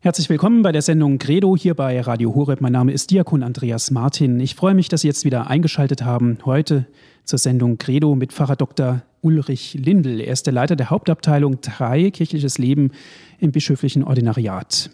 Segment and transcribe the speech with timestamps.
[0.00, 2.60] Herzlich willkommen bei der Sendung Credo hier bei Radio Horeb.
[2.60, 4.38] Mein Name ist Diakon Andreas Martin.
[4.38, 6.38] Ich freue mich, dass Sie jetzt wieder eingeschaltet haben.
[6.44, 6.86] Heute
[7.24, 9.02] zur Sendung Credo mit Pfarrer Dr.
[9.22, 10.20] Ulrich Lindl.
[10.20, 12.92] Er ist der Leiter der Hauptabteilung 3 Kirchliches Leben
[13.40, 14.88] im bischöflichen Ordinariat.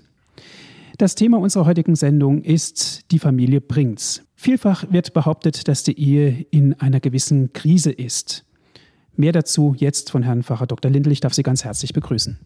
[0.97, 4.23] Das Thema unserer heutigen Sendung ist Die Familie bringt's.
[4.35, 8.47] Vielfach wird behauptet, dass die Ehe in einer gewissen Krise ist.
[9.17, 10.91] Mehr dazu jetzt von Herrn Pfarrer Dr.
[10.91, 11.13] Lindl.
[11.13, 12.39] Ich darf Sie ganz herzlich begrüßen.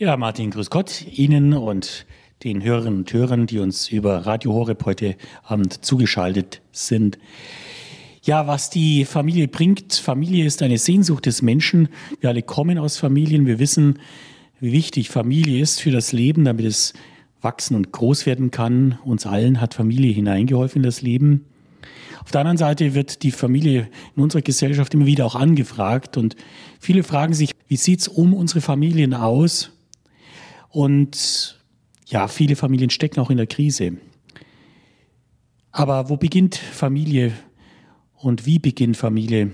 [0.00, 2.06] Ja, Martin, grüß Gott Ihnen und
[2.44, 7.18] den Hörerinnen und Hörern, die uns über Radio Horeb heute Abend zugeschaltet sind.
[8.22, 11.88] Ja, was die Familie bringt, Familie ist eine Sehnsucht des Menschen.
[12.20, 13.44] Wir alle kommen aus Familien.
[13.44, 13.98] Wir wissen,
[14.60, 16.92] wie wichtig Familie ist für das Leben, damit es
[17.40, 19.00] wachsen und groß werden kann.
[19.04, 21.44] Uns allen hat Familie hineingeholfen in das Leben.
[22.22, 26.36] Auf der anderen Seite wird die Familie in unserer Gesellschaft immer wieder auch angefragt und
[26.78, 29.72] viele fragen sich, wie sieht's um unsere Familien aus?
[30.68, 31.58] Und
[32.06, 33.98] ja, viele Familien stecken auch in der Krise.
[35.70, 37.32] Aber wo beginnt Familie
[38.14, 39.52] und wie beginnt Familie?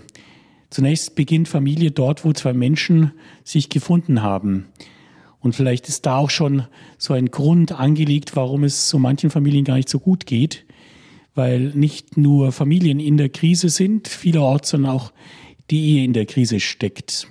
[0.71, 3.13] Zunächst beginnt Familie dort, wo zwei Menschen
[3.45, 4.67] sich gefunden haben.
[5.41, 6.65] Und vielleicht ist da auch schon
[6.97, 10.65] so ein Grund angelegt, warum es so manchen Familien gar nicht so gut geht,
[11.35, 15.13] weil nicht nur Familien in der Krise sind, vielerorts, sondern auch
[15.71, 17.29] die Ehe in der Krise steckt.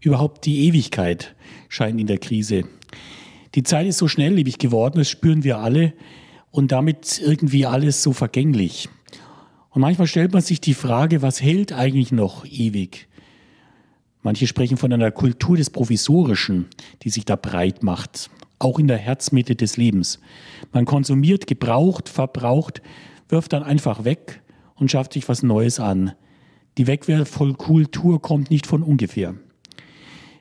[0.00, 1.34] Überhaupt die Ewigkeit
[1.68, 2.64] scheint in der Krise.
[3.54, 5.92] Die Zeit ist so schnelllebig geworden, das spüren wir alle
[6.50, 8.88] und damit irgendwie alles so vergänglich.
[9.70, 13.08] Und manchmal stellt man sich die Frage, was hält eigentlich noch ewig?
[14.22, 16.66] Manche sprechen von einer Kultur des Provisorischen,
[17.02, 20.20] die sich da breit macht, auch in der Herzmitte des Lebens.
[20.72, 22.82] Man konsumiert, gebraucht, verbraucht,
[23.28, 24.42] wirft dann einfach weg
[24.76, 26.12] und schafft sich was Neues an.
[26.78, 29.34] Die Wegwerfkultur kommt nicht von ungefähr.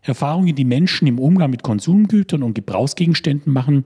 [0.01, 3.85] Erfahrungen, die Menschen im Umgang mit Konsumgütern und Gebrauchsgegenständen machen,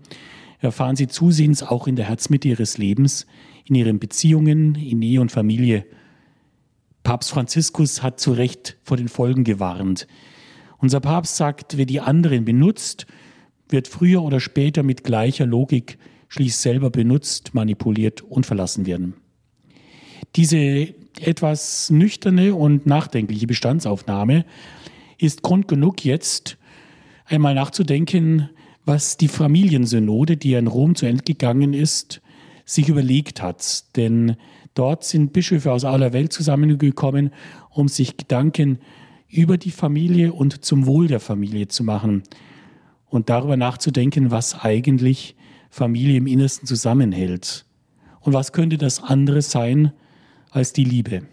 [0.60, 3.26] erfahren sie zusehends auch in der Herzmitte ihres Lebens,
[3.66, 5.86] in ihren Beziehungen, in Ehe und Familie.
[7.04, 10.08] Papst Franziskus hat zu Recht vor den Folgen gewarnt.
[10.78, 13.06] Unser Papst sagt, wer die anderen benutzt,
[13.70, 15.98] wird früher oder später mit gleicher Logik
[16.30, 19.16] schließlich selber benutzt, manipuliert und verlassen werden.
[20.36, 24.46] Diese etwas nüchterne und nachdenkliche Bestandsaufnahme
[25.18, 26.58] ist Grund genug jetzt
[27.26, 28.50] einmal nachzudenken,
[28.86, 32.22] was die Familiensynode, die in Rom zu Ende gegangen ist,
[32.66, 33.96] sich überlegt hat.
[33.96, 34.36] Denn
[34.74, 37.32] dort sind Bischöfe aus aller Welt zusammengekommen,
[37.70, 38.80] um sich Gedanken
[39.28, 42.24] über die Familie und zum Wohl der Familie zu machen
[43.08, 45.36] und darüber nachzudenken, was eigentlich
[45.70, 47.66] Familie im Innersten zusammenhält.
[48.22, 49.92] Und was könnte das andere sein
[50.52, 51.24] als die Liebe?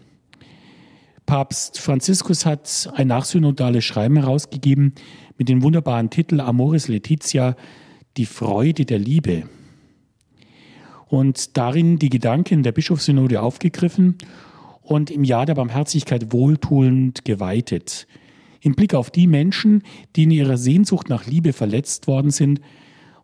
[1.33, 4.93] Papst Franziskus hat ein nachsynodales Schreiben herausgegeben
[5.35, 7.55] mit dem wunderbaren Titel Amoris Laetitia,
[8.17, 9.49] die Freude der Liebe.
[11.07, 14.19] Und darin die Gedanken der Bischofssynode aufgegriffen
[14.83, 18.05] und im Jahr der Barmherzigkeit wohltuend geweitet.
[18.61, 19.81] Im Blick auf die Menschen,
[20.15, 22.61] die in ihrer Sehnsucht nach Liebe verletzt worden sind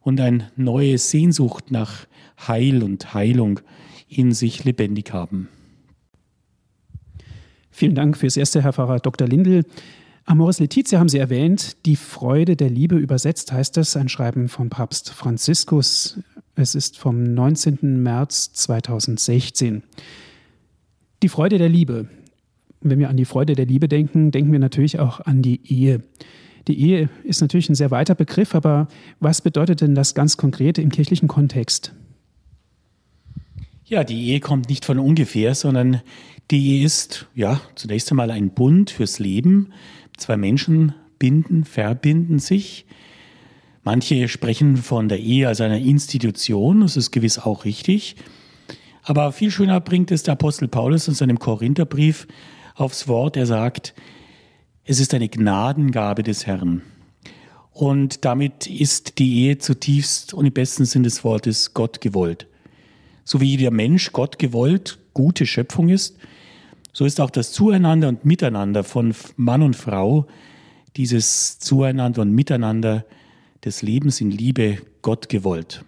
[0.01, 2.07] und eine neue Sehnsucht nach
[2.47, 3.59] Heil und Heilung
[4.07, 5.47] in sich lebendig haben.
[7.79, 9.25] Vielen Dank fürs erste, Herr Pfarrer Dr.
[9.25, 9.63] Lindl.
[10.25, 11.77] Amoris Laetitia haben Sie erwähnt.
[11.85, 16.19] Die Freude der Liebe übersetzt heißt es, ein Schreiben von Papst Franziskus.
[16.55, 18.03] Es ist vom 19.
[18.03, 19.83] März 2016.
[21.23, 22.09] Die Freude der Liebe.
[22.81, 26.03] Wenn wir an die Freude der Liebe denken, denken wir natürlich auch an die Ehe.
[26.67, 28.89] Die Ehe ist natürlich ein sehr weiter Begriff, aber
[29.21, 31.93] was bedeutet denn das ganz konkret im kirchlichen Kontext?
[33.89, 36.03] Ja, die Ehe kommt nicht von ungefähr, sondern
[36.51, 39.73] die Ehe ist ja zunächst einmal ein Bund fürs Leben.
[40.15, 42.85] Zwei Menschen binden, verbinden sich.
[43.81, 48.15] Manche sprechen von der Ehe als einer Institution, das ist gewiss auch richtig.
[49.01, 52.27] Aber viel schöner bringt es der Apostel Paulus in seinem Korintherbrief
[52.75, 53.37] aufs Wort.
[53.37, 53.95] Er sagt,
[54.83, 56.83] es ist eine Gnadengabe des Herrn.
[57.71, 62.48] Und damit ist die Ehe zutiefst und im besten Sinn des Wortes Gott gewollt.
[63.31, 66.17] So wie der Mensch Gott gewollt gute Schöpfung ist,
[66.91, 70.25] so ist auch das Zueinander und Miteinander von Mann und Frau,
[70.95, 73.05] dieses Zueinander und Miteinander
[73.63, 75.85] des Lebens in Liebe Gott gewollt.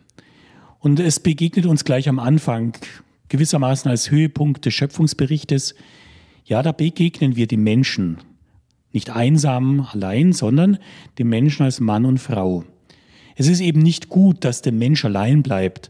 [0.78, 2.74] Und es begegnet uns gleich am Anfang
[3.30, 5.74] gewissermaßen als Höhepunkt des Schöpfungsberichtes.
[6.46, 8.20] Ja, da begegnen wir dem Menschen,
[8.92, 10.78] nicht einsam allein, sondern
[11.18, 12.66] dem Menschen als Mann und Frau.
[13.36, 15.90] Es ist eben nicht gut, dass der Mensch allein bleibt.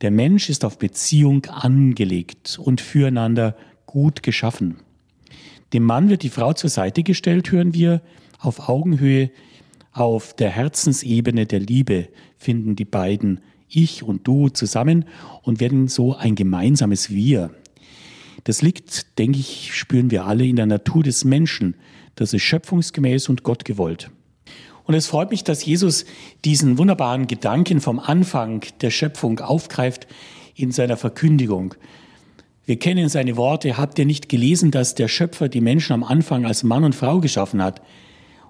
[0.00, 3.56] Der Mensch ist auf Beziehung angelegt und füreinander
[3.86, 4.76] gut geschaffen.
[5.72, 8.00] Dem Mann wird die Frau zur Seite gestellt, hören wir,
[8.38, 9.30] auf Augenhöhe,
[9.92, 12.08] Auf der Herzensebene der Liebe
[12.38, 15.04] finden die beiden, ich und du, zusammen
[15.42, 17.50] und werden so ein gemeinsames Wir.
[18.44, 21.74] Das liegt, denke ich, spüren wir alle in der Natur des Menschen.
[22.14, 24.10] Das ist schöpfungsgemäß und Gott gewollt.
[24.90, 26.04] Und es freut mich, dass Jesus
[26.44, 30.08] diesen wunderbaren Gedanken vom Anfang der Schöpfung aufgreift
[30.56, 31.76] in seiner Verkündigung.
[32.66, 33.78] Wir kennen seine Worte.
[33.78, 37.20] Habt ihr nicht gelesen, dass der Schöpfer die Menschen am Anfang als Mann und Frau
[37.20, 37.80] geschaffen hat?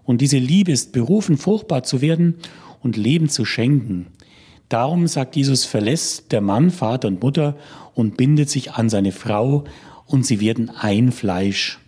[0.02, 2.37] Und diese Liebe ist berufen, fruchtbar zu werden
[2.82, 4.06] und Leben zu schenken.
[4.70, 7.54] Darum, sagt Jesus, verlässt der Mann Vater und Mutter
[7.93, 9.64] und bindet sich an seine Frau
[10.06, 11.81] und sie werden ein Fleisch.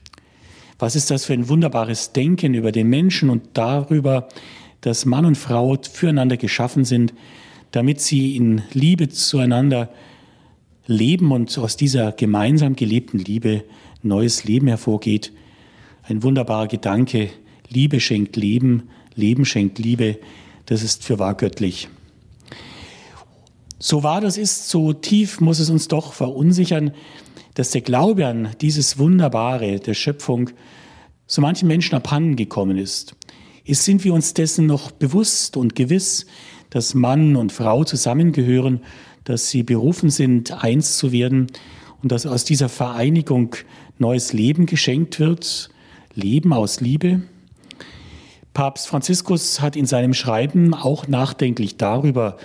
[0.82, 4.26] Was ist das für ein wunderbares Denken über den Menschen und darüber,
[4.81, 7.14] dass Mann und Frau füreinander geschaffen sind,
[7.70, 9.90] damit sie in Liebe zueinander
[10.87, 13.62] leben und aus dieser gemeinsam gelebten Liebe
[14.02, 15.32] neues Leben hervorgeht.
[16.02, 17.31] Ein wunderbarer Gedanke.
[17.69, 20.19] Liebe schenkt Leben, Leben schenkt Liebe.
[20.67, 21.90] Das ist für wahr göttlich.
[23.79, 26.90] So wahr das ist, so tief muss es uns doch verunsichern,
[27.54, 30.50] dass der Glaube an dieses Wunderbare der Schöpfung
[31.26, 33.14] so manchen Menschen abhanden gekommen ist.
[33.64, 36.26] Ist, sind wir uns dessen noch bewusst und gewiss,
[36.70, 38.81] dass Mann und Frau zusammengehören,
[39.25, 41.46] dass sie berufen sind, eins zu werden
[42.02, 43.55] und dass aus dieser Vereinigung
[43.98, 45.70] neues Leben geschenkt wird,
[46.14, 47.22] Leben aus Liebe?
[48.52, 52.37] Papst Franziskus hat in seinem Schreiben auch nachdenklich darüber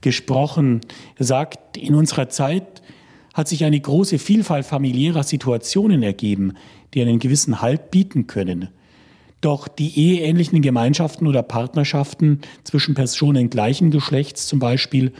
[0.00, 0.80] gesprochen.
[1.16, 2.82] Er sagt, in unserer Zeit
[3.36, 6.54] hat sich eine große Vielfalt familiärer Situationen ergeben,
[6.94, 8.68] die einen gewissen Halt bieten können.
[9.42, 15.12] Doch die eheähnlichen Gemeinschaften oder Partnerschaften zwischen Personen gleichen Geschlechts zum Beispiel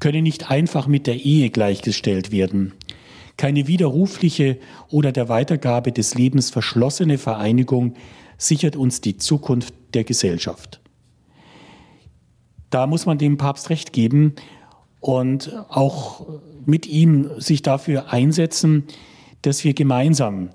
[0.00, 2.72] können nicht einfach mit der Ehe gleichgestellt werden.
[3.36, 4.58] Keine widerrufliche
[4.88, 7.92] oder der Weitergabe des Lebens verschlossene Vereinigung
[8.38, 10.80] sichert uns die Zukunft der Gesellschaft.
[12.70, 14.34] Da muss man dem Papst recht geben
[15.00, 16.26] und auch
[16.66, 18.84] mit ihm sich dafür einsetzen,
[19.42, 20.50] dass wir gemeinsam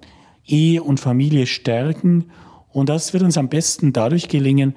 [0.46, 2.26] Ehe und Familie stärken.
[2.72, 4.76] Und das wird uns am besten dadurch gelingen,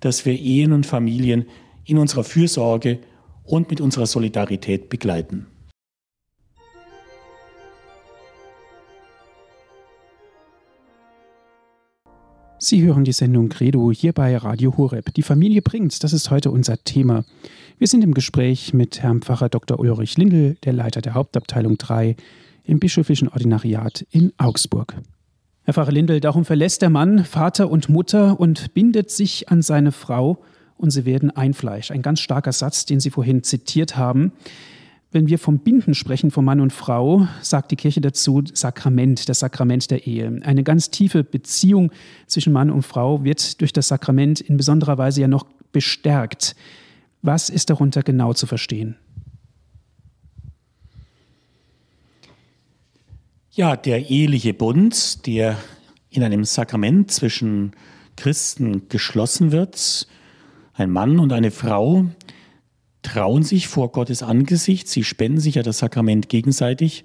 [0.00, 1.46] dass wir Ehen und Familien
[1.84, 2.98] in unserer Fürsorge
[3.44, 5.46] und mit unserer Solidarität begleiten.
[12.58, 15.14] Sie hören die Sendung Credo hier bei Radio Horeb.
[15.14, 17.24] Die Familie bringt, das ist heute unser Thema.
[17.78, 19.78] Wir sind im Gespräch mit Herrn Pfarrer Dr.
[19.78, 22.16] Ulrich Lindel, der Leiter der Hauptabteilung 3
[22.64, 24.94] im bischöflichen Ordinariat in Augsburg.
[25.64, 29.92] Herr Pfarrer Lindel, darum verlässt der Mann Vater und Mutter und bindet sich an seine
[29.92, 30.38] Frau
[30.78, 31.90] und sie werden ein Fleisch.
[31.90, 34.32] Ein ganz starker Satz, den Sie vorhin zitiert haben.
[35.12, 39.40] Wenn wir vom Binden sprechen, von Mann und Frau, sagt die Kirche dazu Sakrament, das
[39.40, 40.40] Sakrament der Ehe.
[40.44, 41.92] Eine ganz tiefe Beziehung
[42.26, 46.56] zwischen Mann und Frau wird durch das Sakrament in besonderer Weise ja noch bestärkt.
[47.22, 48.96] Was ist darunter genau zu verstehen?
[53.50, 55.56] Ja, der eheliche Bund, der
[56.10, 57.72] in einem Sakrament zwischen
[58.16, 60.06] Christen geschlossen wird,
[60.74, 62.06] ein Mann und eine Frau,
[63.02, 67.04] trauen sich vor Gottes Angesicht, sie spenden sich ja das Sakrament gegenseitig,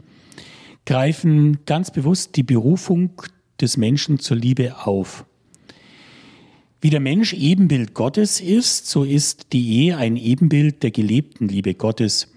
[0.85, 3.21] greifen ganz bewusst die Berufung
[3.61, 5.25] des Menschen zur Liebe auf.
[6.81, 11.75] Wie der Mensch Ebenbild Gottes ist, so ist die Ehe ein Ebenbild der gelebten Liebe
[11.75, 12.27] Gottes,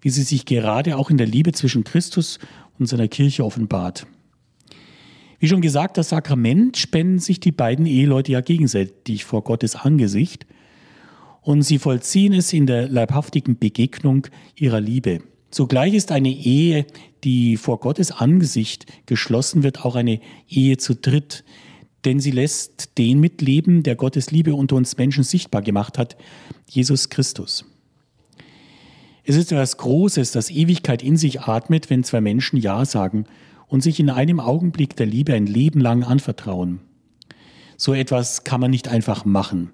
[0.00, 2.38] wie sie sich gerade auch in der Liebe zwischen Christus
[2.78, 4.06] und seiner Kirche offenbart.
[5.40, 10.46] Wie schon gesagt, das Sakrament spenden sich die beiden Eheleute ja gegenseitig vor Gottes Angesicht–
[11.48, 15.20] und sie vollziehen es in der leibhaftigen Begegnung ihrer Liebe.
[15.50, 16.84] Zugleich ist eine Ehe,
[17.24, 21.44] die vor Gottes Angesicht geschlossen wird, auch eine Ehe zu dritt,
[22.04, 26.16] denn sie lässt den mitleben, der Gottes Liebe unter uns Menschen sichtbar gemacht hat,
[26.68, 27.64] Jesus Christus.
[29.24, 33.26] Es ist etwas Großes, das Ewigkeit in sich atmet, wenn zwei Menschen Ja sagen
[33.66, 36.80] und sich in einem Augenblick der Liebe ein Leben lang anvertrauen.
[37.76, 39.70] So etwas kann man nicht einfach machen.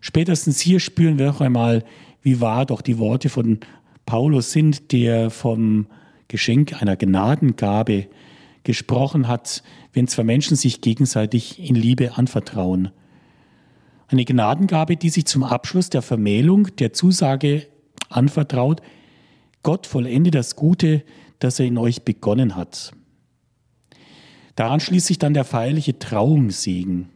[0.00, 1.84] Spätestens hier spüren wir auch einmal,
[2.22, 3.60] wie wahr doch die Worte von
[4.06, 5.86] Paulus sind, der vom
[6.28, 8.08] Geschenk einer Gnadengabe
[8.64, 9.62] gesprochen hat,
[9.92, 12.90] wenn zwei Menschen sich gegenseitig in Liebe anvertrauen.
[14.08, 17.66] Eine Gnadengabe, die sich zum Abschluss der Vermählung der Zusage
[18.08, 18.82] anvertraut,
[19.62, 21.04] Gott vollende das Gute,
[21.38, 22.92] das er in euch begonnen hat.
[24.56, 27.08] Daran schließt sich dann der feierliche Trauungssegen.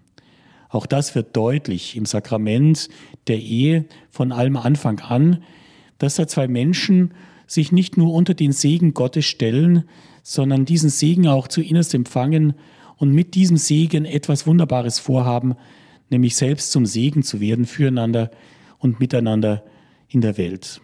[0.69, 2.89] Auch das wird deutlich im Sakrament
[3.27, 5.43] der Ehe von allem Anfang an,
[5.99, 7.15] dass da zwei Menschen
[7.47, 9.85] sich nicht nur unter den Segen Gottes stellen,
[10.25, 12.55] sondern diesen Segen auch zu innerst empfangen
[12.97, 15.55] und mit diesem Segen etwas Wunderbares vorhaben,
[16.11, 18.31] nämlich selbst zum Segen zu werden füreinander
[18.79, 19.63] und miteinander
[20.09, 20.81] in der Welt.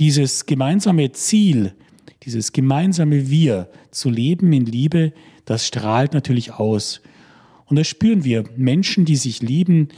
[0.00, 1.74] Dieses gemeinsame Ziel,
[2.24, 5.12] dieses gemeinsame Wir zu leben in Liebe,
[5.44, 7.02] das strahlt natürlich aus.
[7.66, 8.44] Und das spüren wir.
[8.56, 9.88] Menschen, die sich lieben,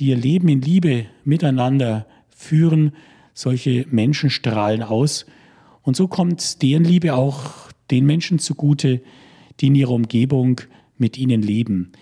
[0.00, 2.92] die ihr Leben in Liebe miteinander führen,
[3.32, 5.26] solche Menschen strahlen aus.
[5.82, 9.00] Und so kommt deren Liebe auch den Menschen zugute,
[9.60, 10.60] die in ihrer Umgebung
[10.98, 11.92] mit ihnen leben.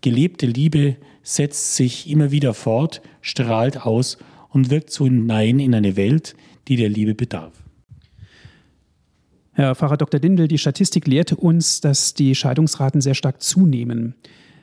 [0.00, 4.18] Gelebte Liebe setzt sich immer wieder fort, strahlt aus
[4.48, 6.34] und wirkt so hinein in eine Welt,
[6.68, 7.52] die der Liebe bedarf.
[9.52, 10.20] Herr Pfarrer Dr.
[10.20, 14.14] Dindel, die Statistik lehrt uns, dass die Scheidungsraten sehr stark zunehmen.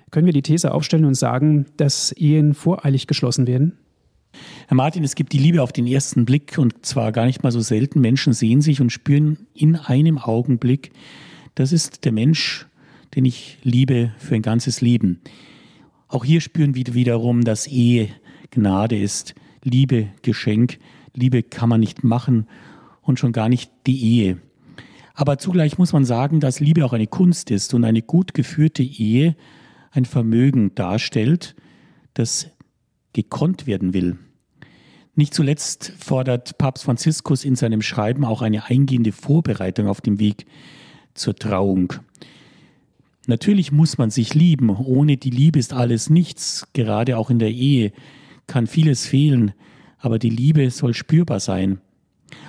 [0.10, 3.77] Können wir die These aufstellen und sagen, dass Ehen voreilig geschlossen werden?
[4.67, 7.51] Herr Martin, es gibt die Liebe auf den ersten Blick und zwar gar nicht mal
[7.51, 8.01] so selten.
[8.01, 10.91] Menschen sehen sich und spüren in einem Augenblick,
[11.56, 12.67] das ist der Mensch,
[13.15, 15.22] den ich liebe für ein ganzes Leben.
[16.08, 18.10] Auch hier spüren wir wiederum, dass Ehe
[18.51, 20.79] Gnade ist, Liebe Geschenk.
[21.13, 22.48] Liebe kann man nicht machen
[23.01, 24.38] und schon gar nicht die Ehe.
[25.13, 28.84] Aber zugleich muss man sagen, dass Liebe auch eine Kunst ist und eine gut geführte
[28.84, 29.36] Ehe
[29.91, 31.56] ein Vermögen darstellt,
[32.13, 32.51] das
[33.13, 34.20] gekonnt werden will.
[35.17, 40.45] Nicht zuletzt fordert Papst Franziskus in seinem Schreiben auch eine eingehende Vorbereitung auf dem Weg
[41.15, 41.93] zur Trauung.
[43.25, 44.69] Natürlich muss man sich lieben.
[44.69, 46.67] Ohne die Liebe ist alles nichts.
[46.74, 47.93] Gerade auch in der Ehe
[48.45, 49.53] kann vieles fehlen.
[49.97, 51.81] Aber die Liebe soll spürbar sein.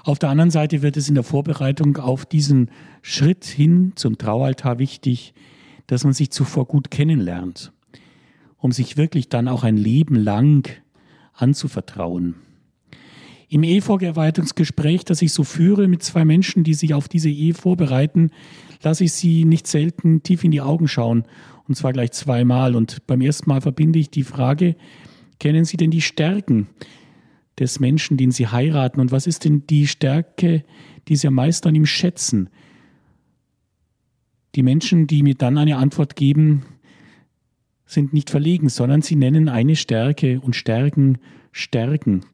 [0.05, 2.71] Auf der anderen Seite wird es in der Vorbereitung auf diesen
[3.01, 5.33] Schritt hin zum Traualtar wichtig,
[5.87, 7.73] dass man sich zuvor gut kennenlernt,
[8.59, 10.69] um sich wirklich dann auch ein Leben lang
[11.33, 12.35] anzuvertrauen.
[13.49, 18.31] Im Ehevorbereitungsgespräch, das ich so führe mit zwei Menschen, die sich auf diese Ehe vorbereiten,
[18.83, 21.25] lasse ich sie nicht selten tief in die Augen schauen,
[21.67, 22.77] und zwar gleich zweimal.
[22.77, 24.77] Und beim ersten Mal verbinde ich die Frage,
[25.39, 26.67] kennen Sie denn die Stärken
[27.59, 29.01] des Menschen, den Sie heiraten?
[29.01, 30.65] Und was ist denn die Stärke,
[31.09, 32.51] die Sie am meisten an ihm schätzen?
[34.55, 36.65] Die Menschen, die mir dann eine Antwort geben,
[37.87, 41.19] sind nicht verlegen, sondern sie nennen eine Stärke und Stärken
[41.53, 42.25] Stärken.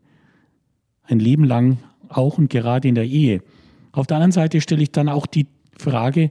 [1.04, 3.42] Ein Leben lang auch und gerade in der Ehe.
[3.92, 5.46] Auf der anderen Seite stelle ich dann auch die
[5.78, 6.30] Frage,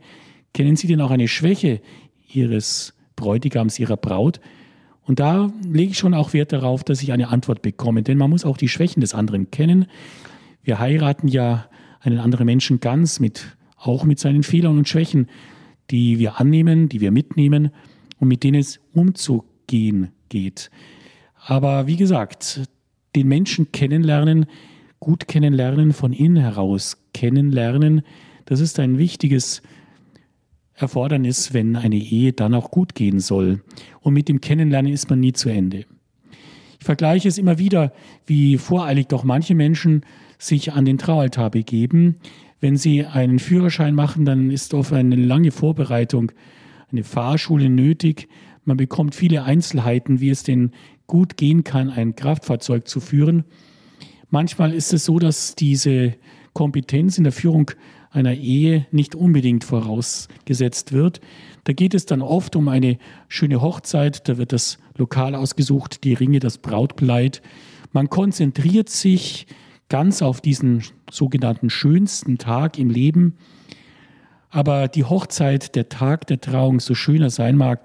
[0.54, 1.82] kennen Sie denn auch eine Schwäche
[2.28, 4.40] Ihres Bräutigams, Ihrer Braut?
[5.06, 8.30] Und da lege ich schon auch Wert darauf, dass ich eine Antwort bekomme, denn man
[8.30, 9.88] muss auch die Schwächen des anderen kennen.
[10.64, 11.68] Wir heiraten ja
[12.00, 15.28] einen anderen Menschen ganz mit, auch mit seinen Fehlern und Schwächen
[15.90, 17.72] die wir annehmen, die wir mitnehmen
[18.20, 20.70] und mit denen es umzugehen geht.
[21.46, 22.64] Aber wie gesagt,
[23.16, 24.46] den Menschen kennenlernen,
[25.00, 28.02] gut kennenlernen, von innen heraus kennenlernen,
[28.46, 29.62] das ist ein wichtiges
[30.74, 33.62] Erfordernis, wenn eine Ehe dann auch gut gehen soll.
[34.02, 35.86] Und mit dem Kennenlernen ist man nie zu Ende.
[36.80, 37.94] Ich vergleiche es immer wieder,
[38.26, 40.02] wie voreilig doch manche Menschen
[40.38, 42.18] sich an den Traualtar begeben,
[42.64, 46.32] wenn Sie einen Führerschein machen, dann ist oft eine lange Vorbereitung,
[46.90, 48.30] eine Fahrschule nötig.
[48.64, 50.72] Man bekommt viele Einzelheiten, wie es denn
[51.14, 53.44] gut gehen kann, ein Kraftfahrzeug zu führen.
[54.32, 56.16] Manchmal ist es so, dass diese
[56.54, 57.70] Kompetenz in der Führung
[58.10, 61.22] einer Ehe nicht unbedingt vorausgesetzt wird.
[61.66, 66.16] Da geht es dann oft um eine schöne Hochzeit, da wird das Lokal ausgesucht, die
[66.16, 67.44] Ringe, das Brautkleid.
[67.92, 69.46] Man konzentriert sich
[69.90, 73.38] ganz auf diesen sogenannten schönsten Tag im Leben.
[74.50, 77.84] Aber die Hochzeit, der Tag der Trauung, so schöner sein mag,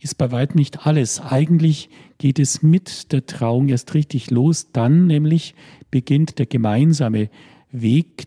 [0.00, 1.20] ist bei weitem nicht alles.
[1.20, 4.70] Eigentlich geht es mit der Trauung erst richtig los.
[4.72, 5.54] Dann nämlich
[5.90, 7.30] beginnt der gemeinsame
[7.70, 8.24] Weg,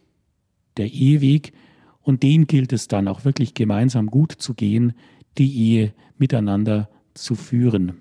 [0.78, 1.54] der Eheweg.
[2.02, 4.94] Und den gilt es dann auch wirklich gemeinsam gut zu gehen,
[5.38, 7.98] die Ehe miteinander zu führen.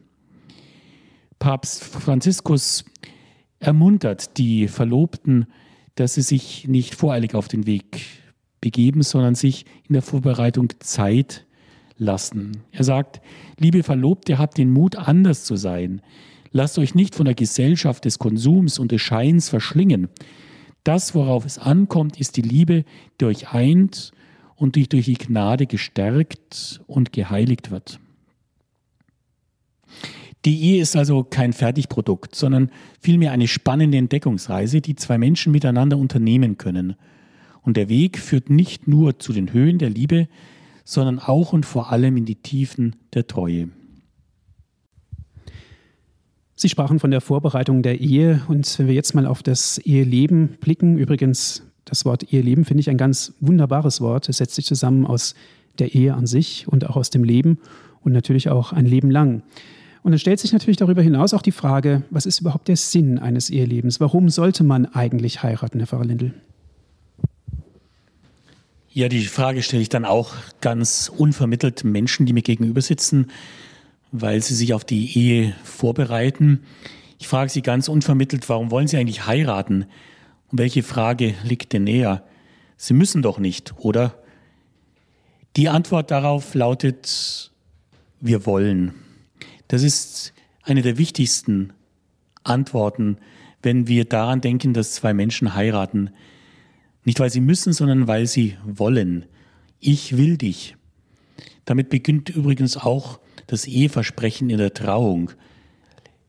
[1.38, 2.85] Papst Franziskus
[3.59, 5.47] ermuntert die Verlobten,
[5.94, 8.06] dass sie sich nicht voreilig auf den Weg
[8.61, 11.47] begeben, sondern sich in der Vorbereitung Zeit
[12.00, 12.62] lassen.
[12.73, 13.21] Er sagt,
[13.59, 16.02] liebe Verlobte, habt den Mut, anders zu sein.
[16.50, 20.09] Lasst euch nicht von der Gesellschaft des Konsums und des Scheins verschlingen.
[20.83, 22.85] Das, worauf es ankommt, ist die Liebe,
[23.21, 24.12] die euch eint
[24.57, 28.00] und die durch die Gnade gestärkt und geheiligt wird.
[30.47, 35.99] Die Ehe ist also kein Fertigprodukt, sondern vielmehr eine spannende Entdeckungsreise, die zwei Menschen miteinander
[35.99, 36.97] unternehmen können.
[37.62, 40.28] Und der Weg führt nicht nur zu den Höhen der Liebe,
[40.90, 43.68] sondern auch und vor allem in die Tiefen der Treue.
[46.56, 50.59] Sie sprachen von der Vorbereitung der Ehe und wenn wir jetzt mal auf das Eheleben
[50.61, 54.28] blicken, übrigens das Wort Eheleben finde ich ein ganz wunderbares Wort.
[54.28, 55.37] Es setzt sich zusammen aus
[55.78, 57.59] der Ehe an sich und auch aus dem Leben
[58.02, 59.42] und natürlich auch ein Leben lang.
[60.02, 63.20] Und dann stellt sich natürlich darüber hinaus auch die Frage, was ist überhaupt der Sinn
[63.20, 64.00] eines Ehelebens?
[64.00, 66.35] Warum sollte man eigentlich heiraten, Herr Pfarrer Lindl?
[68.92, 73.30] Ja, die Frage stelle ich dann auch ganz unvermittelt Menschen, die mir gegenüber sitzen,
[74.11, 76.64] weil sie sich auf die Ehe vorbereiten.
[77.20, 79.87] Ich frage sie ganz unvermittelt, warum wollen sie eigentlich heiraten?
[80.50, 82.25] Und welche Frage liegt denn näher?
[82.76, 84.16] Sie müssen doch nicht, oder?
[85.56, 87.52] Die Antwort darauf lautet,
[88.20, 88.94] wir wollen.
[89.68, 90.32] Das ist
[90.64, 91.73] eine der wichtigsten
[92.42, 93.18] Antworten,
[93.62, 96.11] wenn wir daran denken, dass zwei Menschen heiraten.
[97.11, 99.26] Nicht weil sie müssen, sondern weil sie wollen.
[99.81, 100.76] Ich will dich.
[101.64, 105.33] Damit beginnt übrigens auch das Eheversprechen in der Trauung.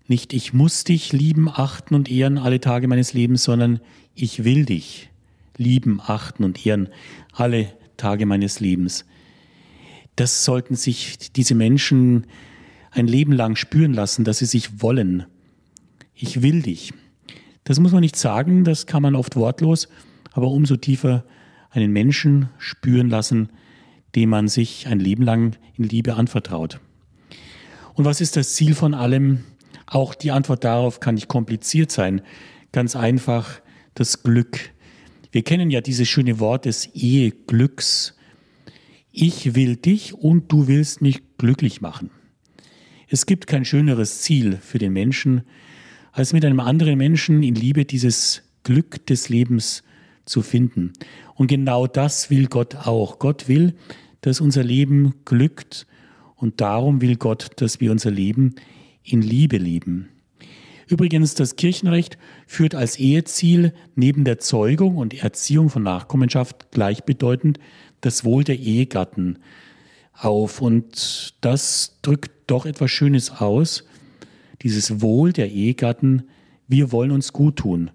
[0.08, 3.80] Nicht ich muss dich lieben, achten und ehren alle Tage meines Lebens, sondern
[4.16, 5.12] ich will dich
[5.56, 6.90] lieben, achten und ehren
[7.32, 9.06] alle Tage meines Lebens.
[10.16, 12.26] Das sollten sich diese Menschen
[12.90, 15.28] ein Leben lang spüren lassen, dass sie sich wollen.
[16.16, 16.92] Ich will dich.
[17.66, 19.88] Das muss man nicht sagen, das kann man oft wortlos,
[20.32, 21.26] aber umso tiefer
[21.70, 23.50] einen Menschen spüren lassen,
[24.16, 26.80] dem man sich ein Leben lang in Liebe anvertraut.
[27.94, 29.44] Und was ist das Ziel von allem?
[29.86, 32.22] Auch die Antwort darauf kann nicht kompliziert sein.
[32.72, 33.62] Ganz einfach
[33.94, 34.72] das Glück.
[35.32, 38.16] Wir kennen ja dieses schöne Wort des Eheglücks.
[39.12, 42.10] Ich will dich und du willst mich glücklich machen.
[43.08, 45.42] Es gibt kein schöneres Ziel für den Menschen,
[46.14, 49.84] als mit einem anderen Menschen in Liebe dieses Glück des Lebens
[50.26, 50.94] zu finden.
[51.36, 53.20] Und genau das will Gott auch.
[53.20, 53.74] Gott will,
[54.22, 55.88] dass unser Leben glückt
[56.36, 58.56] und darum will Gott, dass wir unser Leben
[59.04, 60.10] in Liebe leben.
[60.88, 67.60] Übrigens, das Kirchenrecht führt als Eheziel neben der Zeugung und Erziehung von Nachkommenschaft gleichbedeutend
[68.02, 69.40] das Wohl der Ehegatten
[70.14, 70.62] auf.
[70.62, 73.86] Und das drückt doch etwas Schönes aus.
[74.64, 76.24] Dieses Wohl der Ehegatten,
[76.68, 77.92] wir wollen uns gut tun.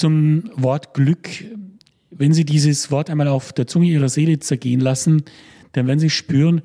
[0.00, 1.28] Zum Wort Glück,
[2.10, 5.24] wenn Sie dieses Wort einmal auf der Zunge Ihrer Seele zergehen lassen,
[5.72, 6.62] dann werden Sie spüren,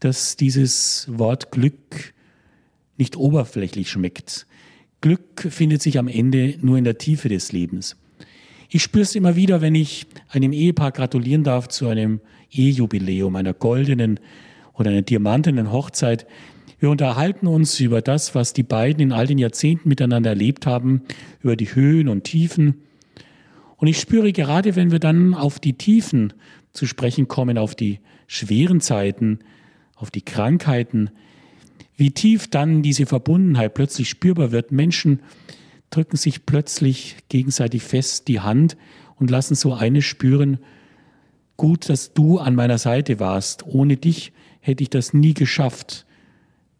[0.00, 2.12] dass dieses Wort Glück
[2.96, 4.48] nicht oberflächlich schmeckt.
[5.00, 7.94] Glück findet sich am Ende nur in der Tiefe des Lebens.
[8.68, 13.54] Ich spüre es immer wieder, wenn ich einem Ehepaar gratulieren darf zu einem Ehejubiläum, einer
[13.54, 14.18] goldenen
[14.72, 16.26] oder einer diamantenen Hochzeit.
[16.82, 21.02] Wir unterhalten uns über das, was die beiden in all den Jahrzehnten miteinander erlebt haben,
[21.40, 22.82] über die Höhen und Tiefen.
[23.76, 26.32] Und ich spüre gerade, wenn wir dann auf die Tiefen
[26.72, 29.38] zu sprechen kommen, auf die schweren Zeiten,
[29.94, 31.10] auf die Krankheiten,
[31.94, 34.72] wie tief dann diese Verbundenheit plötzlich spürbar wird.
[34.72, 35.20] Menschen
[35.90, 38.76] drücken sich plötzlich gegenseitig fest die Hand
[39.14, 40.58] und lassen so eines spüren,
[41.56, 43.64] gut, dass du an meiner Seite warst.
[43.64, 46.06] Ohne dich hätte ich das nie geschafft.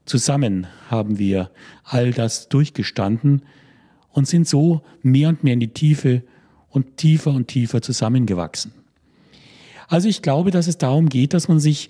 [0.04, 1.50] Zusammen haben wir
[1.84, 3.42] all das durchgestanden
[4.10, 6.22] und sind so mehr und mehr in die Tiefe
[6.68, 8.72] und tiefer und tiefer zusammengewachsen.
[9.88, 11.88] Also ich glaube, dass es darum geht, dass man sich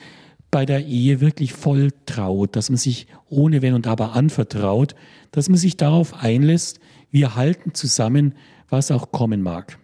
[0.50, 4.94] bei der Ehe wirklich voll traut, dass man sich ohne Wenn und Aber anvertraut,
[5.30, 6.78] dass man sich darauf einlässt,
[7.10, 8.34] wir halten zusammen,
[8.68, 9.78] was auch kommen mag.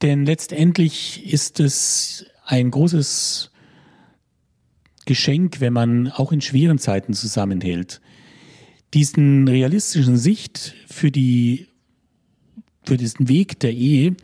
[0.00, 3.51] Denn letztendlich ist es ein großes
[5.04, 8.00] Geschenk, wenn man auch in schweren Zeiten zusammenhält.
[8.94, 11.68] Diesen realistischen Sicht für, die,
[12.84, 14.16] für diesen Weg der Ehe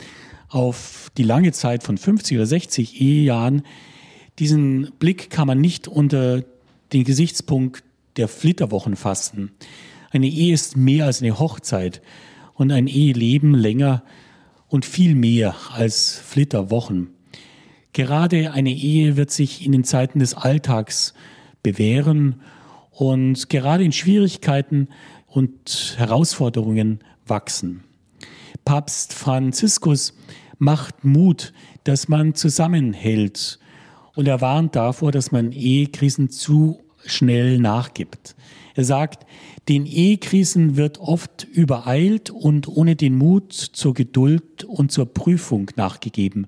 [0.49, 3.63] auf die lange Zeit von 50 oder 60 Ehejahren,
[4.39, 6.45] diesen Blick kann man nicht unter
[6.93, 7.83] den Gesichtspunkt
[8.17, 9.53] der Flitterwochen fassen.
[10.11, 12.01] Eine Ehe ist mehr als eine Hochzeit
[12.55, 14.03] und ein Eheleben länger
[14.69, 17.11] und viel mehr als Flitterwochen.
[17.99, 21.15] Gerade eine Ehe wird sich in den Zeiten des Alltags
[21.65, 22.43] bewähren
[22.93, 24.87] und gerade in Schwierigkeiten
[25.27, 27.83] und Herausforderungen wachsen.
[28.65, 30.15] Papst Franziskus
[30.59, 33.59] macht Mut, dass man zusammenhält
[34.15, 38.37] und er warnt davor, dass man Ehekrisen zu schnell nachgibt.
[38.77, 39.27] Er sagt,
[39.69, 46.47] den Ehekrisen wird oft übereilt und ohne den Mut zur Geduld und zur Prüfung nachgegeben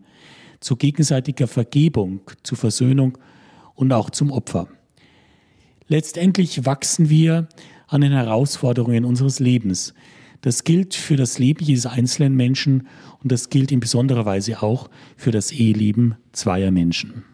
[0.61, 3.19] zu gegenseitiger Vergebung, zu Versöhnung
[3.75, 4.69] und auch zum Opfer.
[5.89, 7.49] Letztendlich wachsen wir
[7.89, 9.95] an den Herausforderungen unseres Lebens.
[10.43, 12.87] Das gilt für das Leben jedes einzelnen Menschen
[13.23, 17.25] und das gilt in besonderer Weise auch für das Eheleben zweier Menschen.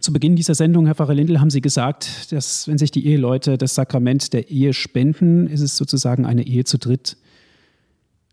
[0.00, 3.58] Zu Beginn dieser Sendung, Herr Pfarrer Lindl, haben Sie gesagt, dass wenn sich die Eheleute
[3.58, 7.18] das Sakrament der Ehe spenden, ist es sozusagen eine Ehe zu dritt.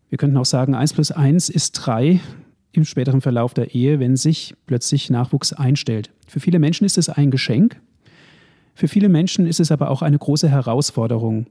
[0.08, 2.20] Wir könnten auch sagen, 1 plus 1 ist 3.
[2.72, 6.10] im späteren Verlauf der Ehe, wenn sich plötzlich Nachwuchs einstellt.
[6.26, 7.80] Für viele Menschen ist es ein Geschenk,
[8.78, 11.46] für viele Menschen ist es aber auch eine große Herausforderung.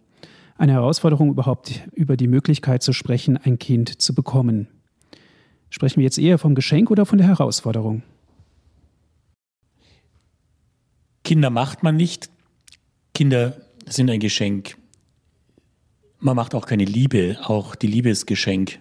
[0.58, 4.70] Eine Herausforderung überhaupt über die Möglichkeit zu sprechen, ein Kind zu bekommen.
[5.70, 8.02] Sprechen wir jetzt eher vom Geschenk oder von der Herausforderung?
[11.26, 12.30] Kinder macht man nicht.
[13.14, 14.78] Kinder sind ein Geschenk.
[16.20, 17.38] Man macht auch keine Liebe.
[17.44, 18.80] Auch die Liebe ist Geschenk.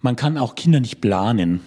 [0.00, 1.60] Man kann auch Kinder nicht planen.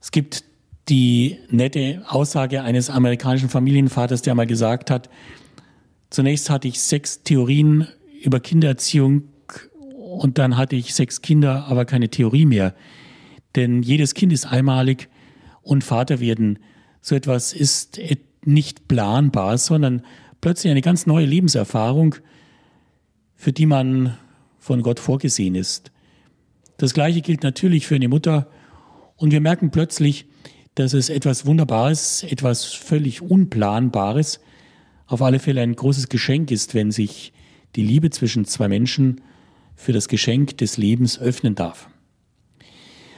[0.00, 0.44] Es gibt
[0.88, 5.08] die nette Aussage eines amerikanischen Familienvaters, der mal gesagt hat,
[6.10, 7.88] zunächst hatte ich sechs Theorien
[8.22, 9.24] über Kindererziehung
[9.92, 12.74] und dann hatte ich sechs Kinder, aber keine Theorie mehr.
[13.56, 15.08] Denn jedes Kind ist einmalig
[15.62, 16.58] und Vater werden,
[17.00, 18.00] so etwas ist
[18.44, 20.02] nicht planbar, sondern
[20.40, 22.16] plötzlich eine ganz neue Lebenserfahrung,
[23.36, 24.16] für die man
[24.58, 25.92] von Gott vorgesehen ist.
[26.78, 28.48] Das Gleiche gilt natürlich für eine Mutter.
[29.16, 30.26] Und wir merken plötzlich,
[30.74, 34.40] dass es etwas Wunderbares, etwas völlig Unplanbares,
[35.06, 37.32] auf alle Fälle ein großes Geschenk ist, wenn sich
[37.76, 39.20] die Liebe zwischen zwei Menschen
[39.74, 41.88] für das Geschenk des Lebens öffnen darf.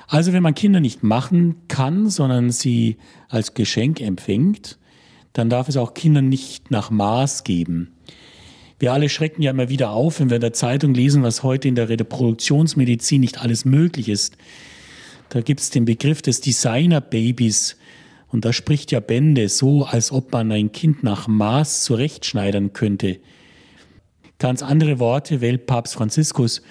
[0.06, 2.96] Also wenn man Kinder nicht machen kann, sondern sie
[3.28, 4.78] als Geschenk empfängt,
[5.32, 7.92] dann darf es auch Kindern nicht nach Maß geben.
[8.78, 11.66] Wir alle schrecken ja immer wieder auf, wenn wir in der Zeitung lesen, was heute
[11.66, 14.36] in der Reproduktionsmedizin nicht alles möglich ist.
[15.30, 17.76] Da gibt es den Begriff des Designer-Babys.
[18.28, 23.18] Und da spricht ja Bände so, als ob man ein Kind nach Maß zurechtschneidern könnte.
[24.38, 26.62] Ganz andere Worte wählt Papst Franziskus.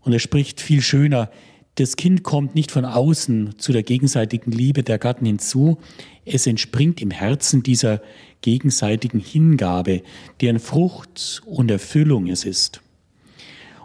[0.00, 1.30] Und er spricht viel schöner.
[1.76, 5.76] Das Kind kommt nicht von außen zu der gegenseitigen Liebe der Gatten hinzu.
[6.24, 8.00] Es entspringt im Herzen dieser
[8.40, 10.02] gegenseitigen Hingabe,
[10.40, 12.80] deren Frucht und Erfüllung es ist.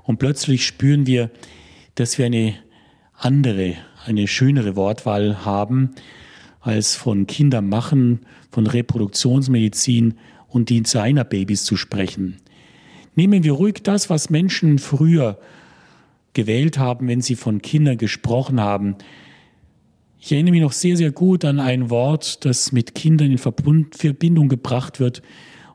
[0.03, 1.31] Und plötzlich spüren wir,
[1.95, 2.55] dass wir eine
[3.13, 3.75] andere,
[4.05, 5.91] eine schönere Wortwahl haben,
[6.61, 10.13] als von Kindern machen, von Reproduktionsmedizin
[10.47, 12.37] und Designerbabys zu sprechen.
[13.15, 15.37] Nehmen wir ruhig das, was Menschen früher
[16.33, 18.95] gewählt haben, wenn sie von Kindern gesprochen haben,
[20.23, 24.49] ich erinnere mich noch sehr, sehr gut an ein Wort, das mit Kindern in Verbindung
[24.49, 25.23] gebracht wird.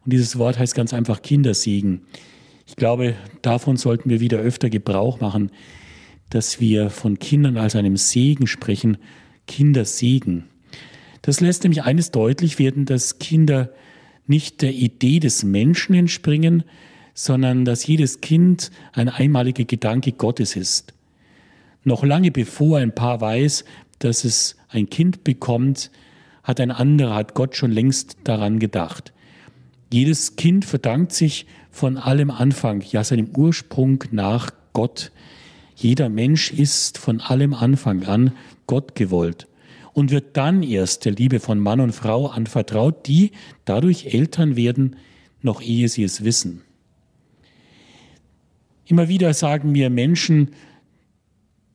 [0.05, 2.03] Und dieses Wort heißt ganz einfach Kindersegen.
[2.65, 5.51] Ich glaube, davon sollten wir wieder öfter Gebrauch machen,
[6.31, 8.99] dass wir von Kindern als einem Segen sprechen.
[9.49, 10.45] Kindersegen.
[11.23, 13.73] Das lässt nämlich eines deutlich werden, dass Kinder
[14.29, 16.63] nicht der Idee des Menschen entspringen,
[17.17, 20.93] sondern dass jedes Kind ein einmaliger Gedanke Gottes ist.
[21.83, 23.65] Noch lange bevor ein Paar weiß,
[23.99, 25.91] dass es ein Kind bekommt,
[26.43, 29.15] hat ein anderer, hat Gott schon längst daran gedacht.
[29.91, 35.11] Jedes Kind verdankt sich von allem Anfang, ja seinem Ursprung nach Gott.
[35.75, 38.33] Jeder Mensch ist von allem Anfang an
[38.67, 39.49] Gott gewollt
[39.95, 43.31] und wird dann erst der Liebe von Mann und Frau anvertraut, die
[43.65, 44.97] dadurch Eltern werden,
[45.41, 46.66] noch ehe sie es wissen.
[48.87, 50.53] Immer wieder sagen mir Menschen,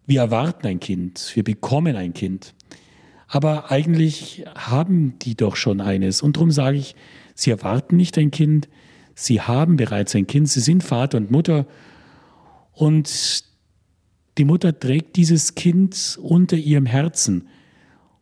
[0.06, 2.54] wir erwarten ein Kind, wir bekommen ein Kind.
[3.28, 6.22] Aber eigentlich haben die doch schon eines.
[6.22, 6.96] Und darum sage ich,
[7.36, 8.68] sie erwarten nicht ein Kind,
[9.14, 11.66] sie haben bereits ein Kind, sie sind Vater und Mutter.
[12.74, 13.44] Und
[14.38, 17.48] die Mutter trägt dieses Kind unter ihrem Herzen.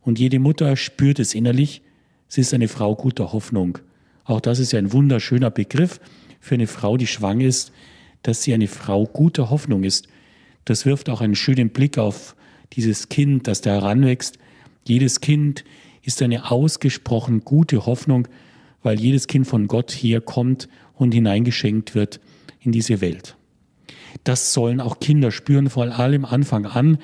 [0.00, 1.82] Und jede Mutter spürt es innerlich,
[2.28, 3.78] sie ist eine Frau guter Hoffnung.
[4.24, 6.00] Auch das ist ja ein wunderschöner Begriff
[6.40, 7.72] für eine Frau, die schwanger ist,
[8.22, 10.08] dass sie eine Frau guter Hoffnung ist.
[10.64, 12.36] Das wirft auch einen schönen Blick auf
[12.72, 14.38] dieses Kind, das da heranwächst.
[14.86, 15.64] Jedes Kind
[16.02, 18.28] ist eine ausgesprochen gute Hoffnung,
[18.82, 22.20] weil jedes Kind von Gott herkommt und hineingeschenkt wird
[22.60, 23.36] in diese Welt.
[24.24, 26.98] Das sollen auch Kinder spüren, vor allem Anfang an,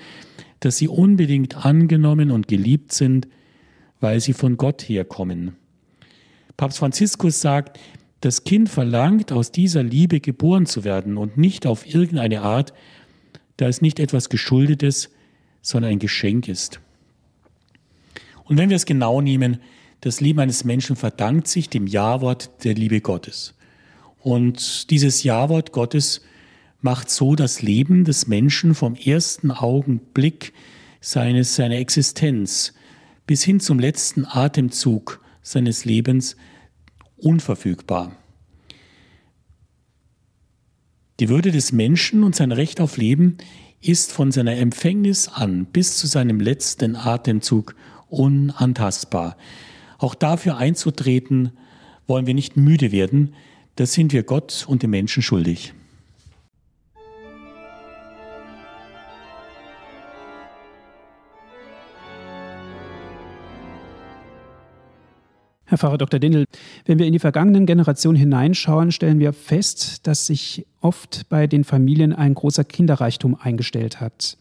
[0.60, 3.28] dass sie unbedingt angenommen und geliebt sind,
[4.00, 5.56] weil sie von Gott herkommen.
[6.56, 7.78] Papst Franziskus sagt,
[8.26, 12.72] das Kind verlangt, aus dieser Liebe geboren zu werden und nicht auf irgendeine Art
[13.56, 15.10] da es nicht etwas Geschuldetes,
[15.62, 16.80] sondern ein Geschenk ist.
[18.44, 19.58] Und wenn wir es genau nehmen,
[20.00, 23.54] das Leben eines Menschen verdankt sich dem Ja-Wort der Liebe Gottes.
[24.20, 26.20] Und dieses Ja-Wort Gottes
[26.80, 30.52] macht so das Leben des Menschen vom ersten Augenblick
[31.00, 32.74] seines, seiner Existenz
[33.26, 36.36] bis hin zum letzten Atemzug seines Lebens
[37.16, 38.12] unverfügbar.
[41.18, 43.38] Die Würde des Menschen und sein Recht auf Leben
[43.80, 47.74] ist von seiner Empfängnis an bis zu seinem letzten Atemzug
[48.08, 49.36] unantastbar.
[49.98, 51.52] Auch dafür einzutreten,
[52.06, 53.34] wollen wir nicht müde werden,
[53.76, 55.74] das sind wir Gott und den Menschen schuldig.
[65.68, 66.20] Herr Pfarrer Dr.
[66.20, 66.44] Dindel,
[66.84, 71.64] wenn wir in die vergangenen Generationen hineinschauen, stellen wir fest, dass sich oft bei den
[71.64, 74.38] Familien ein großer Kinderreichtum eingestellt hat.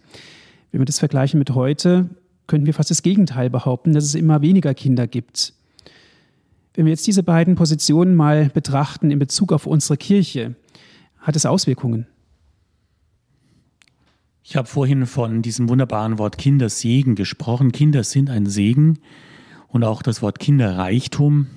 [0.71, 2.09] Wenn wir das vergleichen mit heute,
[2.45, 5.53] könnten wir fast das Gegenteil behaupten, dass es immer weniger Kinder gibt.
[6.75, 10.53] Wenn wir jetzt diese beiden Positionen mal betrachten in Bezug auf unsere Kirche,
[11.17, 12.05] hat es Auswirkungen?
[14.43, 17.71] Ich habe vorhin von diesem wunderbaren Wort Kindersegen gesprochen.
[17.71, 18.99] Kinder sind ein Segen
[19.67, 21.47] und auch das Wort Kinderreichtum.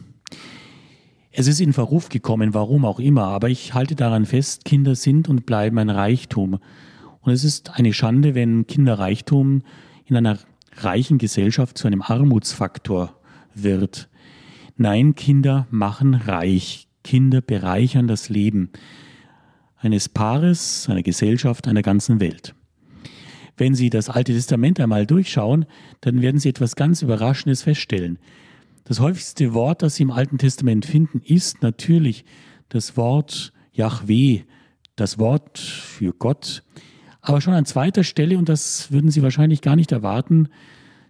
[1.31, 5.29] Es ist in Verruf gekommen, warum auch immer, aber ich halte daran fest, Kinder sind
[5.29, 6.59] und bleiben ein Reichtum.
[7.21, 9.63] Und es ist eine Schande, wenn Kinderreichtum
[10.05, 10.39] in einer
[10.77, 13.15] reichen Gesellschaft zu einem Armutsfaktor
[13.55, 14.09] wird.
[14.77, 16.89] Nein, Kinder machen reich.
[17.05, 18.71] Kinder bereichern das Leben
[19.77, 22.55] eines Paares, einer Gesellschaft, einer ganzen Welt.
[23.59, 25.67] Wenn Sie das Alte Testament einmal durchschauen,
[26.01, 28.19] dann werden Sie etwas ganz Überraschendes feststellen.
[28.85, 32.25] Das häufigste Wort, das Sie im Alten Testament finden, ist natürlich
[32.69, 34.43] das Wort Yahweh,
[34.97, 36.63] das Wort für Gott.
[37.21, 40.49] Aber schon an zweiter Stelle, und das würden Sie wahrscheinlich gar nicht erwarten,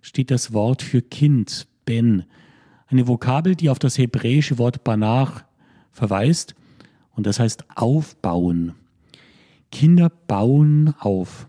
[0.01, 2.25] steht das Wort für Kind, Ben.
[2.87, 5.45] Eine Vokabel, die auf das hebräische Wort Banach
[5.93, 6.55] verweist,
[7.15, 8.75] und das heißt aufbauen.
[9.71, 11.48] Kinder bauen auf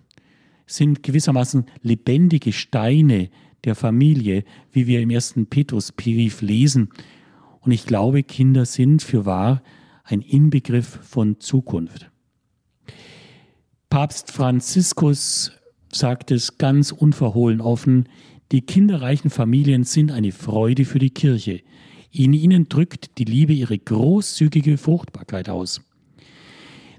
[0.70, 3.30] sind gewissermaßen lebendige Steine
[3.64, 6.90] der Familie, wie wir im ersten Petrusbrief lesen.
[7.62, 9.62] Und ich glaube, Kinder sind für wahr
[10.04, 12.10] ein Inbegriff von Zukunft.
[13.90, 15.52] Papst Franziskus
[15.92, 18.08] sagt es ganz unverhohlen offen,
[18.52, 21.62] die kinderreichen Familien sind eine Freude für die Kirche.
[22.12, 25.82] In ihnen drückt die Liebe ihre großzügige Fruchtbarkeit aus.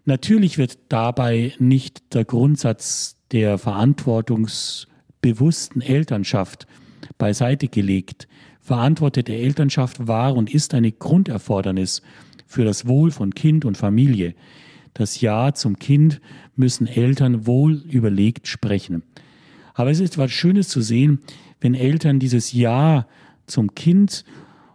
[0.04, 6.68] Natürlich wird dabei nicht der Grundsatz der verantwortungsbewussten Elternschaft
[7.18, 8.28] beiseite gelegt.
[8.60, 12.02] Verantwortete Elternschaft war und ist eine Grunderfordernis
[12.46, 14.34] für das Wohl von Kind und Familie.
[14.94, 16.20] Das Ja zum Kind
[16.56, 19.02] müssen Eltern wohl überlegt sprechen.
[19.74, 21.20] Aber es ist etwas Schönes zu sehen,
[21.60, 23.06] wenn Eltern dieses Ja
[23.46, 24.24] zum Kind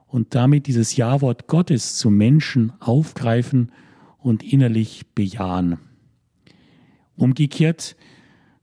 [0.07, 3.71] und damit dieses Ja-Wort Gottes zum Menschen aufgreifen
[4.17, 5.77] und innerlich bejahen.
[7.17, 7.95] Umgekehrt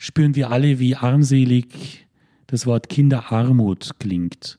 [0.03, 2.09] spüren wir alle, wie armselig
[2.49, 4.59] das Wort Kinderarmut klingt.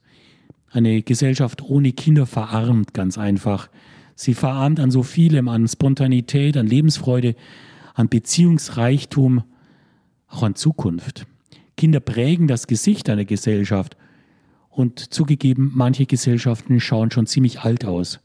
[0.71, 3.67] Eine Gesellschaft ohne Kinder verarmt ganz einfach.
[4.15, 7.35] Sie verarmt an so vielem, an Spontanität, an Lebensfreude,
[7.93, 9.43] an Beziehungsreichtum,
[10.29, 11.25] auch an Zukunft.
[11.75, 13.97] Kinder prägen das Gesicht einer Gesellschaft.
[14.69, 18.21] Und zugegeben, manche Gesellschaften schauen schon ziemlich alt aus.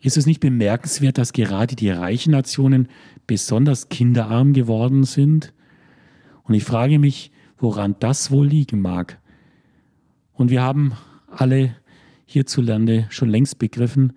[0.00, 2.88] Ist es nicht bemerkenswert, dass gerade die reichen Nationen
[3.26, 5.52] besonders kinderarm geworden sind?
[6.50, 9.20] Und ich frage mich, woran das wohl liegen mag.
[10.32, 10.94] Und wir haben
[11.30, 11.76] alle
[12.26, 14.14] hierzulande schon längst begriffen,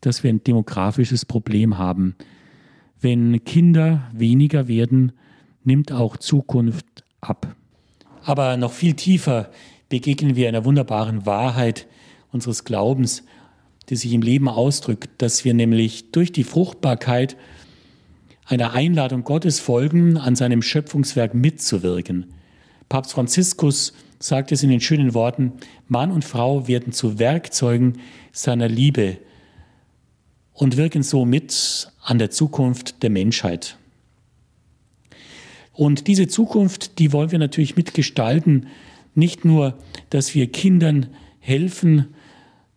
[0.00, 2.14] dass wir ein demografisches Problem haben.
[3.02, 5.12] Wenn Kinder weniger werden,
[5.62, 7.54] nimmt auch Zukunft ab.
[8.22, 9.50] Aber noch viel tiefer
[9.90, 11.86] begegnen wir einer wunderbaren Wahrheit
[12.32, 13.24] unseres Glaubens,
[13.90, 17.36] die sich im Leben ausdrückt, dass wir nämlich durch die Fruchtbarkeit
[18.46, 22.26] einer Einladung Gottes folgen, an seinem Schöpfungswerk mitzuwirken.
[22.88, 25.52] Papst Franziskus sagt es in den schönen Worten,
[25.88, 27.98] Mann und Frau werden zu Werkzeugen
[28.32, 29.18] seiner Liebe
[30.52, 33.78] und wirken so mit an der Zukunft der Menschheit.
[35.72, 38.68] Und diese Zukunft, die wollen wir natürlich mitgestalten,
[39.14, 39.76] nicht nur,
[40.10, 41.08] dass wir Kindern
[41.40, 42.14] helfen,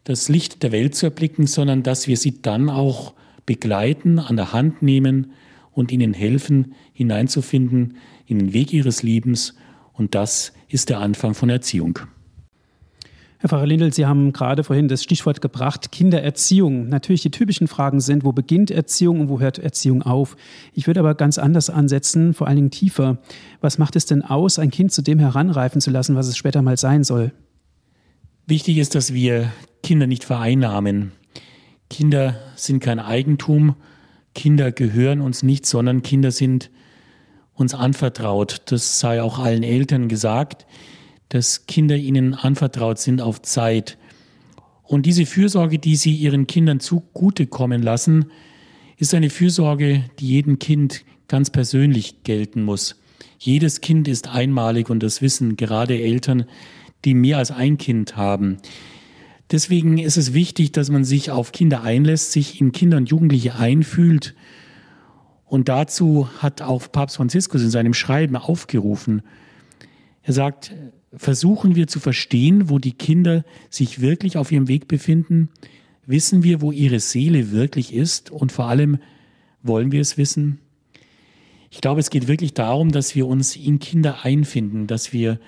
[0.04, 3.14] das Licht der Welt zu erblicken, sondern dass wir sie dann auch
[3.46, 5.34] begleiten, an der Hand nehmen
[5.78, 9.54] und ihnen helfen, hineinzufinden in den Weg ihres Lebens.
[9.94, 12.00] Und das ist der Anfang von Erziehung.
[13.38, 16.90] Herr Pfarrer Lindl, Sie haben gerade vorhin das Stichwort gebracht, Kindererziehung.
[16.90, 20.36] Natürlich die typischen Fragen sind, wo beginnt Erziehung und wo hört Erziehung auf?
[20.74, 23.20] Ich würde aber ganz anders ansetzen, vor allen Dingen tiefer.
[23.62, 26.64] Was macht es denn aus, ein Kind zu dem heranreifen zu lassen, was es später
[26.64, 27.32] mal sein soll?
[28.48, 29.52] Wichtig ist, dass wir
[29.84, 31.12] Kinder nicht vereinnahmen.
[31.92, 33.76] Kinder sind kein Eigentum,
[34.38, 36.70] Kinder gehören uns nicht, sondern Kinder sind
[37.56, 38.62] uns anvertraut.
[38.68, 40.68] Das sei auch allen Eltern gesagt,
[41.30, 43.98] dass Kinder ihnen anvertraut sind auf Zeit.
[44.84, 48.28] Und diese Fürsorge, die sie ihren Kindern zugutekommen lassen,
[48.98, 53.02] ist eine Fürsorge, die jedem Kind ganz persönlich gelten muss.
[53.40, 56.46] Jedes Kind ist einmalig und das wissen gerade Eltern,
[57.06, 58.58] die mehr als ein Kind haben.
[59.52, 63.56] Deswegen ist es wichtig, dass man sich auf Kinder einlässt, sich in Kinder und Jugendliche
[63.56, 64.36] einfühlt.
[65.46, 69.22] Und dazu hat auch Papst Franziskus in seinem Schreiben aufgerufen.
[70.22, 70.74] Er sagt,
[71.14, 75.50] versuchen wir zu verstehen, wo die Kinder sich wirklich auf ihrem Weg befinden?
[76.06, 78.30] Wissen wir, wo ihre Seele wirklich ist?
[78.30, 79.00] Und vor allem,
[79.64, 80.60] wollen wir es wissen?
[81.70, 85.40] Ich glaube, es geht wirklich darum, dass wir uns in Kinder einfinden, dass wir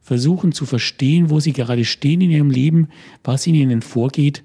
[0.00, 2.88] versuchen zu verstehen, wo sie gerade stehen in ihrem Leben,
[3.24, 4.42] was in ihnen vorgeht.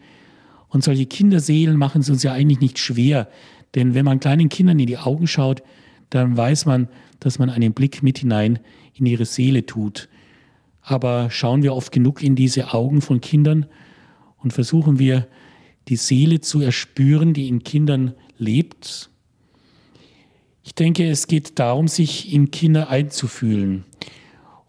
[0.70, 3.30] Und solche Kinderseelen machen es uns ja eigentlich nicht schwer,
[3.76, 5.64] denn wenn man kleinen Kindern in die Augen schaut,
[6.10, 6.90] dann weiß man,
[7.20, 8.60] dass man einen Blick mit hinein
[8.94, 10.10] in ihre Seele tut.
[10.82, 13.66] Aber schauen wir oft genug in diese Augen von Kindern
[14.38, 15.28] und versuchen wir,
[15.88, 19.10] die Seele zu erspüren, die in Kindern lebt.
[20.64, 23.86] Ich denke, es geht darum, sich in Kinder einzufühlen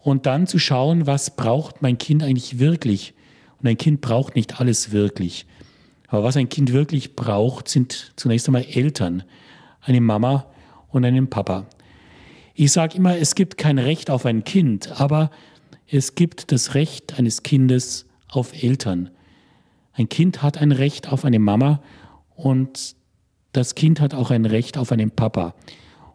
[0.05, 3.15] und dann zu schauen, was braucht mein Kind eigentlich wirklich.
[3.59, 5.47] Und ein Kind braucht nicht alles wirklich.
[6.09, 9.23] Aber was ein Kind wirklich braucht, sind zunächst einmal Eltern,
[9.81, 10.45] eine Mama
[10.89, 11.65] und einen Papa.
[12.53, 15.31] Ich sage immer, es gibt kein Recht auf ein Kind, aber
[15.87, 19.09] es gibt das Recht eines Kindes auf Eltern.
[19.93, 21.81] Ein Kind hat ein Recht auf eine Mama
[22.35, 22.95] und
[23.53, 25.55] das Kind hat auch ein Recht auf einen Papa.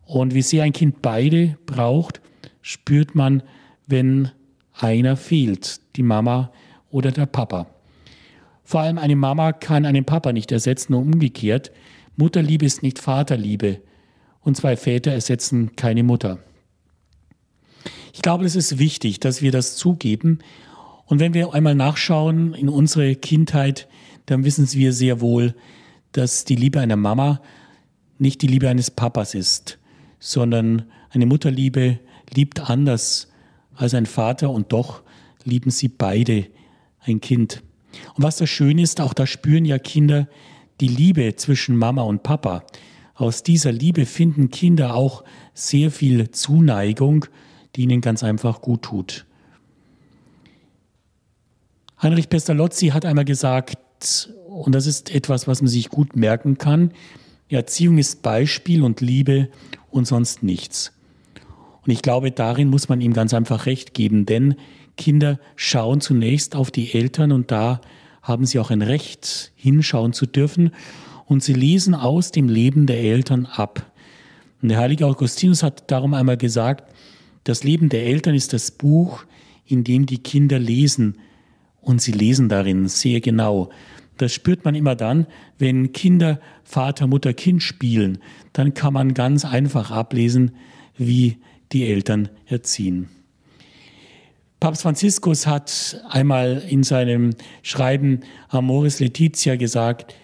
[0.05, 2.21] Und wie sehr ein Kind beide braucht,
[2.63, 3.43] spürt man,
[3.91, 4.31] wenn
[4.73, 6.53] einer fehlt, die Mama
[6.91, 7.67] oder der Papa.
[8.65, 11.73] Vor allem eine Mama kann einen Papa nicht ersetzen und umgekehrt.
[12.17, 13.81] Mutterliebe ist nicht Vaterliebe
[14.43, 16.39] und zwei Väter ersetzen keine Mutter.
[18.13, 20.39] Ich glaube, es ist wichtig, dass wir das zugeben.
[21.07, 23.89] Und wenn wir einmal nachschauen in unsere Kindheit,
[24.27, 25.55] dann wissen wir sehr wohl,
[26.13, 27.41] dass die Liebe einer Mama
[28.19, 29.79] nicht die Liebe eines Papas ist,
[30.19, 31.99] sondern eine Mutterliebe
[32.33, 33.30] liebt anders
[33.81, 35.03] als ein Vater und doch
[35.45, 36.47] lieben sie beide
[37.01, 37.63] ein Kind.
[38.15, 40.29] Und was das Schöne ist, auch da spüren ja Kinder
[40.81, 42.65] die Liebe zwischen Mama und Papa.
[43.15, 47.27] Aus dieser Liebe finden Kinder auch sehr viel Zuneigung,
[47.75, 49.27] die ihnen ganz einfach gut tut.
[52.03, 56.93] Heinrich Pestalozzi hat einmal gesagt, und das ist etwas, was man sich gut merken kann,
[57.49, 59.49] Erziehung ist Beispiel und Liebe
[59.91, 60.93] und sonst nichts.
[61.87, 64.55] Und ich glaube, darin muss man ihm ganz einfach recht geben, denn
[64.97, 67.81] Kinder schauen zunächst auf die Eltern und da
[68.23, 70.73] haben sie auch ein Recht, hinschauen zu dürfen
[71.27, 73.91] und sie lesen aus dem Leben der Eltern ab.
[74.61, 76.93] Und der heilige Augustinus hat darum einmal gesagt,
[77.45, 79.25] das Leben der Eltern ist das Buch,
[79.65, 81.19] in dem die Kinder lesen
[81.81, 83.71] und sie lesen darin sehr genau.
[84.19, 85.27] Das spürt man immer dann,
[85.59, 88.19] wenn Kinder Vater, Mutter, Kind spielen.
[88.53, 90.53] Dann kann man ganz einfach ablesen,
[90.99, 91.39] wie
[91.73, 93.09] die Eltern erziehen.
[94.61, 97.31] Papst Franziskus hat einmal in seinem
[97.63, 100.15] Schreiben Amoris Laetitia gesagt,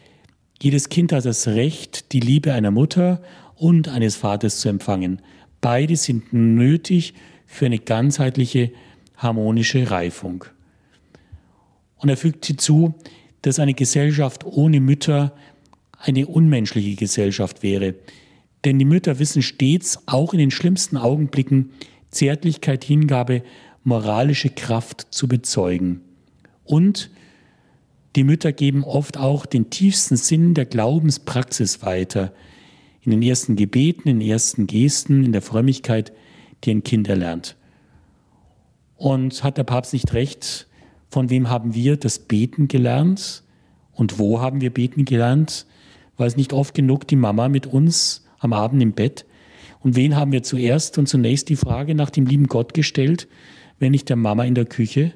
[0.61, 3.23] jedes Kind hat das Recht, die Liebe einer Mutter
[3.55, 5.23] und eines Vaters zu empfangen.
[5.61, 7.15] Beide sind nötig
[7.47, 8.73] für eine ganzheitliche
[9.17, 10.45] harmonische Reifung.
[11.97, 12.95] Und er fügt hinzu,
[13.43, 15.33] dass eine Gesellschaft ohne Mütter
[15.99, 17.95] eine unmenschliche Gesellschaft wäre.
[18.67, 21.71] Denn die Mütter wissen stets, auch in den schlimmsten Augenblicken,
[22.11, 23.45] Zärtlichkeit, Hingabe,
[23.85, 26.01] moralische Kraft zu bezeugen.
[26.65, 27.09] Und
[28.17, 32.33] die Mütter geben oft auch den tiefsten Sinn der Glaubenspraxis weiter,
[33.03, 36.13] in den ersten Gebeten, in den ersten Gesten, in der Frömmigkeit,
[36.65, 37.55] die ein Kind erlernt.
[38.97, 40.67] Und hat der Papst nicht recht,
[41.09, 43.45] von wem haben wir das Beten gelernt?
[43.93, 45.67] Und wo haben wir beten gelernt?
[46.17, 49.27] War es nicht oft genug die Mama mit uns am Abend im Bett?
[49.81, 53.29] Und wen haben wir zuerst und zunächst die Frage nach dem lieben Gott gestellt,
[53.79, 55.13] wenn nicht der Mama in der Küche?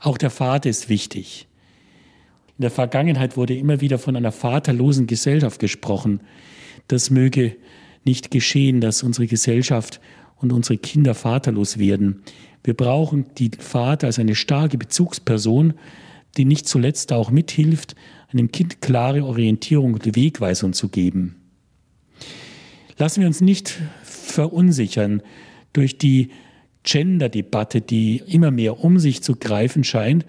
[0.00, 1.48] Auch der Vater ist wichtig.
[2.56, 6.20] In der Vergangenheit wurde immer wieder von einer vaterlosen Gesellschaft gesprochen.
[6.88, 7.56] Das möge
[8.04, 10.00] nicht geschehen, dass unsere Gesellschaft
[10.36, 12.22] und unsere Kinder vaterlos werden.
[12.64, 15.74] Wir brauchen die Vater als eine starke Bezugsperson,
[16.36, 17.94] die nicht zuletzt auch mithilft,
[18.32, 21.39] einem Kind klare Orientierung und Wegweisung zu geben.
[23.00, 25.22] Lassen wir uns nicht verunsichern
[25.72, 26.28] durch die
[26.82, 30.26] Gender-Debatte, die immer mehr um sich zu greifen scheint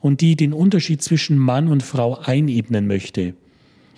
[0.00, 3.34] und die den Unterschied zwischen Mann und Frau einebnen möchte.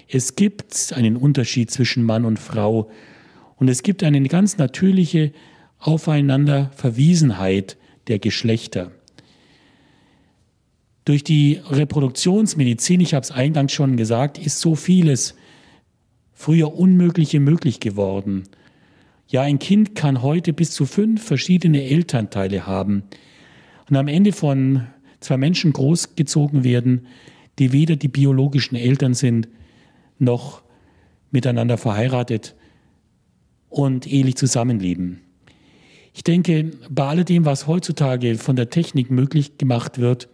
[0.09, 2.91] Es gibt einen Unterschied zwischen Mann und Frau
[3.55, 5.31] und es gibt eine ganz natürliche
[5.79, 7.77] Aufeinanderverwiesenheit
[8.09, 8.91] der Geschlechter.
[11.05, 15.37] Durch die Reproduktionsmedizin, ich habe es eingangs schon gesagt, ist so vieles
[16.41, 18.45] früher Unmögliche möglich geworden.
[19.28, 23.03] Ja, ein Kind kann heute bis zu fünf verschiedene Elternteile haben
[23.91, 24.86] und am Ende von
[25.20, 27.07] zwei Menschen großgezogen werden,
[27.59, 29.49] die weder die biologischen Eltern sind,
[30.18, 30.62] noch
[31.30, 32.57] miteinander verheiratet
[33.68, 35.20] und ehelich zusammenleben.
[36.14, 40.30] Ich denke, bei alledem, was heutzutage von der Technik möglich gemacht wird,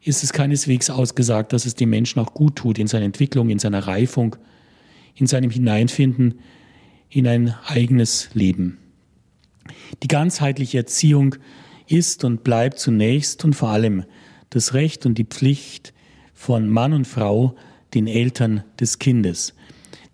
[0.00, 3.58] ist es keineswegs ausgesagt, dass es dem Menschen auch gut tut in seiner Entwicklung, in
[3.58, 4.36] seiner Reifung,
[5.16, 6.40] in seinem Hineinfinden
[7.10, 8.78] in ein eigenes Leben.
[10.02, 11.36] Die ganzheitliche Erziehung
[11.88, 14.04] ist und bleibt zunächst und vor allem
[14.50, 15.92] das Recht und die Pflicht
[16.34, 17.56] von Mann und Frau,
[17.94, 19.54] den Eltern des Kindes.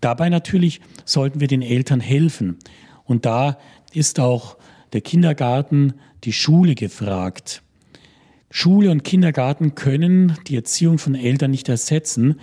[0.01, 2.59] Dabei natürlich sollten wir den Eltern helfen.
[3.05, 3.59] Und da
[3.93, 4.57] ist auch
[4.93, 5.95] der Kindergarten,
[6.25, 7.63] die Schule gefragt.
[8.51, 12.39] Schule und Kindergarten können die Erziehung von Eltern nicht ersetzen,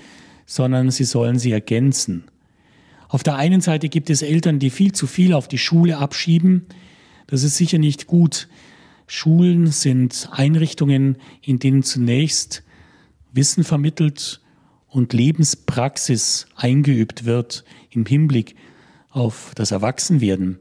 [0.46, 2.29] sondern sie sollen sie ergänzen.
[3.10, 6.68] Auf der einen Seite gibt es Eltern, die viel zu viel auf die Schule abschieben.
[7.26, 8.48] Das ist sicher nicht gut.
[9.08, 12.64] Schulen sind Einrichtungen, in denen zunächst
[13.34, 14.42] Wissen vermittelt
[14.88, 18.56] und Lebenspraxis eingeübt wird im Hinblick
[19.10, 20.60] auf das Erwachsenwerden.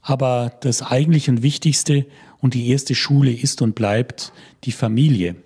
[0.00, 2.06] Aber das eigentliche und wichtigste
[2.38, 4.32] und die erste Schule ist und bleibt
[4.64, 5.36] die Familie.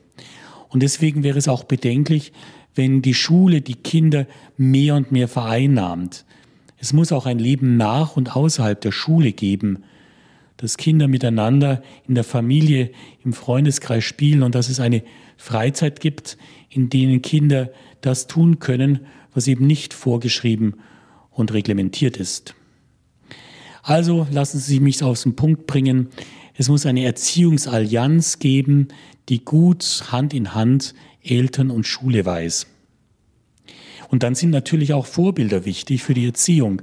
[0.68, 2.32] Und deswegen wäre es auch bedenklich,
[2.74, 6.24] wenn die Schule die Kinder mehr und mehr vereinnahmt.
[6.78, 9.84] Es muss auch ein Leben nach und außerhalb der Schule geben,
[10.56, 12.90] dass Kinder miteinander in der Familie,
[13.24, 15.02] im Freundeskreis spielen und dass es eine
[15.36, 16.38] Freizeit gibt,
[16.70, 17.70] in denen Kinder
[18.00, 19.00] das tun können,
[19.34, 20.74] was eben nicht vorgeschrieben
[21.30, 22.54] und reglementiert ist.
[23.82, 26.08] Also lassen Sie mich aus dem Punkt bringen.
[26.54, 28.88] Es muss eine Erziehungsallianz geben,
[29.28, 32.66] die gut Hand in Hand Eltern und Schule weiß.
[34.08, 36.82] Und dann sind natürlich auch Vorbilder wichtig für die Erziehung.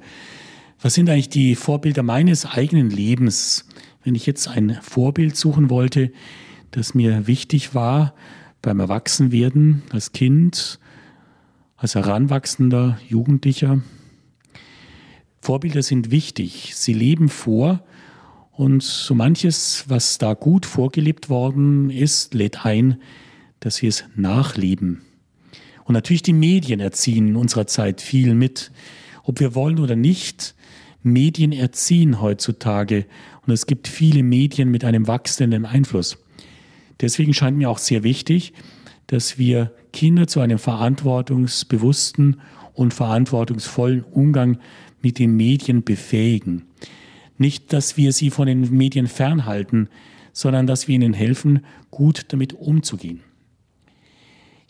[0.81, 3.65] Was sind eigentlich die Vorbilder meines eigenen Lebens?
[4.03, 6.11] Wenn ich jetzt ein Vorbild suchen wollte,
[6.71, 8.15] das mir wichtig war
[8.61, 10.79] beim Erwachsenwerden, als Kind,
[11.75, 13.81] als Heranwachsender, Jugendlicher.
[15.41, 16.73] Vorbilder sind wichtig.
[16.75, 17.83] Sie leben vor
[18.51, 23.01] und so manches, was da gut vorgelebt worden ist, lädt ein,
[23.59, 25.01] dass wir es nachleben.
[25.83, 28.71] Und natürlich die Medien erziehen in unserer Zeit viel mit.
[29.23, 30.55] Ob wir wollen oder nicht,
[31.01, 33.05] Medien erziehen heutzutage.
[33.45, 36.17] Und es gibt viele Medien mit einem wachsenden Einfluss.
[37.01, 38.53] Deswegen scheint mir auch sehr wichtig,
[39.07, 42.41] dass wir Kinder zu einem verantwortungsbewussten
[42.73, 44.59] und verantwortungsvollen Umgang
[45.01, 46.65] mit den Medien befähigen.
[47.37, 49.89] Nicht, dass wir sie von den Medien fernhalten,
[50.33, 53.21] sondern dass wir ihnen helfen, gut damit umzugehen.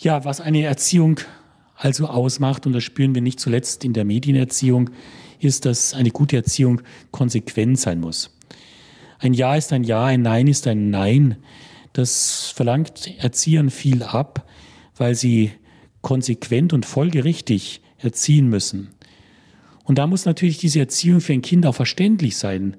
[0.01, 1.19] Ja, was eine Erziehung
[1.75, 4.91] also ausmacht, und das spüren wir nicht zuletzt in der Medienerziehung,
[5.41, 6.81] ist, dass eine gute Erziehung
[7.11, 8.33] konsequent sein muss.
[9.19, 11.35] Ein Ja ist ein Ja, ein Nein ist ein Nein.
[11.91, 14.49] Das verlangt Erziehern viel ab,
[14.95, 15.51] weil sie
[16.01, 18.91] konsequent und folgerichtig erziehen müssen.
[19.83, 22.77] Und da muss natürlich diese Erziehung für ein Kind auch verständlich sein,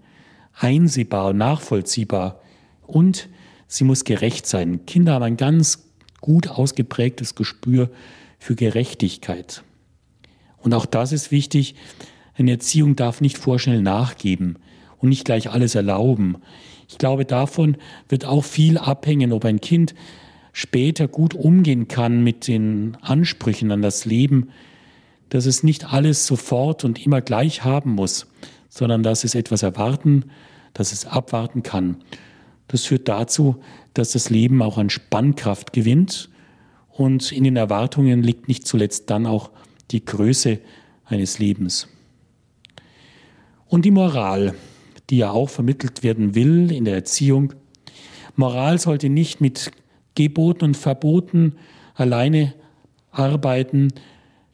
[0.55, 2.41] einsehbar, nachvollziehbar
[2.87, 3.29] und
[3.67, 4.87] sie muss gerecht sein.
[4.87, 5.90] Kinder haben ein ganz
[6.21, 7.91] gut ausgeprägtes Gespür
[8.39, 9.63] für Gerechtigkeit.
[10.59, 11.75] Und auch das ist wichtig.
[12.35, 14.59] Eine Erziehung darf nicht vorschnell nachgeben
[14.99, 16.37] und nicht gleich alles erlauben.
[16.89, 17.77] Ich glaube, davon
[18.09, 19.95] wird auch viel abhängen, ob ein Kind
[20.53, 24.51] später gut umgehen kann mit den Ansprüchen an das Leben,
[25.29, 28.27] dass es nicht alles sofort und immer gleich haben muss,
[28.69, 30.25] sondern dass es etwas erwarten,
[30.75, 31.97] dass es abwarten kann.
[32.71, 33.57] Das führt dazu,
[33.95, 36.31] dass das Leben auch an Spannkraft gewinnt
[36.89, 39.51] und in den Erwartungen liegt nicht zuletzt dann auch
[39.91, 40.61] die Größe
[41.05, 41.89] eines Lebens.
[43.67, 44.55] Und die Moral,
[45.11, 47.55] die ja auch vermittelt werden will in der Erziehung.
[48.37, 49.73] Moral sollte nicht mit
[50.15, 51.57] Geboten und Verboten
[51.95, 52.55] alleine
[53.11, 53.89] arbeiten,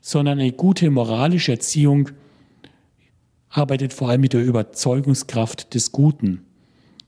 [0.00, 2.08] sondern eine gute moralische Erziehung
[3.50, 6.45] arbeitet vor allem mit der Überzeugungskraft des Guten.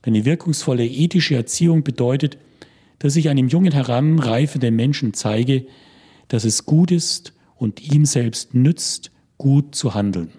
[0.01, 2.37] Eine wirkungsvolle ethische Erziehung bedeutet,
[2.99, 5.65] dass ich einem jungen heranreifenden Menschen zeige,
[6.27, 10.31] dass es gut ist und ihm selbst nützt, gut zu handeln.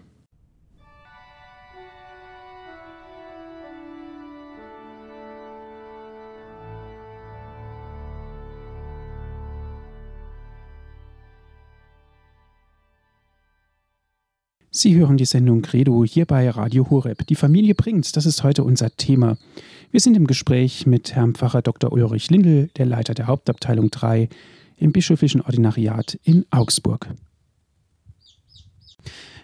[14.81, 17.27] Sie hören die Sendung Credo hier bei Radio Horeb.
[17.27, 19.37] Die Familie bringt, das ist heute unser Thema.
[19.91, 21.93] Wir sind im Gespräch mit Herrn Pfarrer Dr.
[21.93, 24.31] Ulrich Lindel, der Leiter der Hauptabteilung 3
[24.79, 27.09] im Bischöflichen Ordinariat in Augsburg.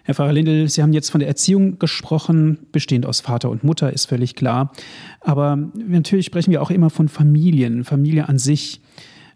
[0.05, 3.93] Herr Pfarrer Lindel, Sie haben jetzt von der Erziehung gesprochen, bestehend aus Vater und Mutter,
[3.93, 4.73] ist völlig klar.
[5.21, 8.81] Aber natürlich sprechen wir auch immer von Familien, Familie an sich.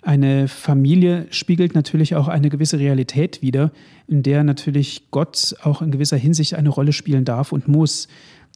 [0.01, 3.71] Eine Familie spiegelt natürlich auch eine gewisse Realität wider,
[4.07, 8.07] in der natürlich Gott auch in gewisser Hinsicht eine Rolle spielen darf und muss.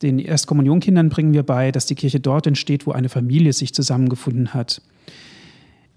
[0.02, 4.56] Den Erstkommunionkindern bringen wir bei, dass die Kirche dort entsteht, wo eine Familie sich zusammengefunden
[4.56, 4.82] hat.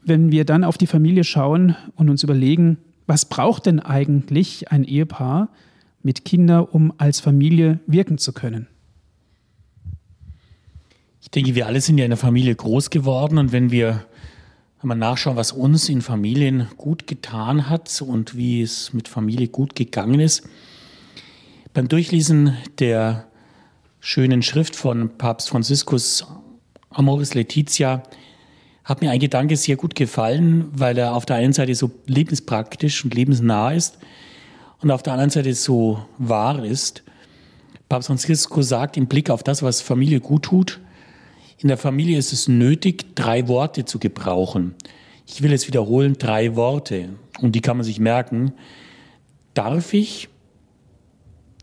[0.05, 2.77] Wenn wir dann auf die Familie schauen und uns überlegen,
[3.07, 5.49] was braucht denn eigentlich ein Ehepaar
[6.03, 8.69] mit Kindern, um als Familie wirken zu können?
[11.23, 14.05] Ich denke, wir alle sind ja in der Familie groß geworden und wenn wir
[14.81, 19.49] wenn man nachschauen, was uns in Familien gut getan hat und wie es mit Familie
[19.49, 20.49] gut gegangen ist.
[21.75, 23.27] Beim Durchlesen der
[23.99, 26.27] schönen Schrift von Papst Franziskus
[26.91, 28.05] Amoris Laetitia
[28.85, 33.05] hat mir ein Gedanke sehr gut gefallen, weil er auf der einen Seite so lebenspraktisch
[33.05, 33.99] und lebensnah ist
[34.81, 37.03] und auf der anderen Seite so wahr ist.
[37.89, 40.81] Papst Franziskus sagt im Blick auf das, was Familie gut tut,
[41.59, 44.75] in der Familie ist es nötig, drei Worte zu gebrauchen.
[45.27, 47.11] Ich will es wiederholen, drei Worte.
[47.41, 48.53] Und die kann man sich merken.
[49.55, 50.29] Darf ich,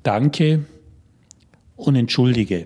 [0.04, 0.66] danke
[1.78, 2.66] und entschuldige.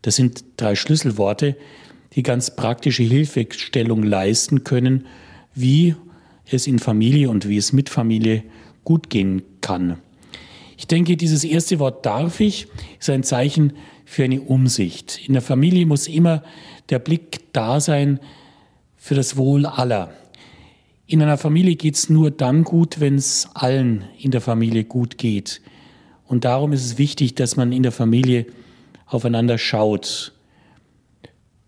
[0.00, 1.56] Das sind drei Schlüsselworte,
[2.14, 5.06] die ganz praktische Hilfestellung leisten können,
[5.54, 5.94] wie
[6.50, 8.42] es in Familie und wie es mit Familie
[8.84, 9.98] gut gehen kann.
[10.76, 12.66] Ich denke, dieses erste Wort darf ich
[12.98, 13.74] ist ein Zeichen
[14.12, 15.26] für eine Umsicht.
[15.26, 16.42] In der Familie muss immer
[16.90, 18.20] der Blick da sein
[18.94, 20.12] für das Wohl aller.
[21.06, 25.16] In einer Familie geht es nur dann gut, wenn es allen in der Familie gut
[25.16, 25.62] geht.
[26.26, 28.44] Und darum ist es wichtig, dass man in der Familie
[29.06, 30.34] aufeinander schaut.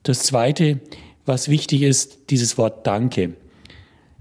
[0.03, 0.81] Das Zweite,
[1.25, 3.37] was wichtig ist, dieses Wort Danke.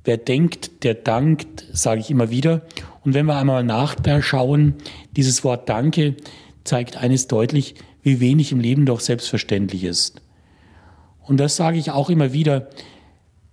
[0.05, 2.61] Wer denkt, der dankt, sage ich immer wieder.
[3.03, 4.75] Und wenn wir einmal nachschauen,
[5.17, 6.15] dieses Wort Danke
[6.63, 10.21] zeigt eines deutlich, wie wenig im Leben doch selbstverständlich ist.
[11.21, 12.67] Und das sage ich auch immer wieder.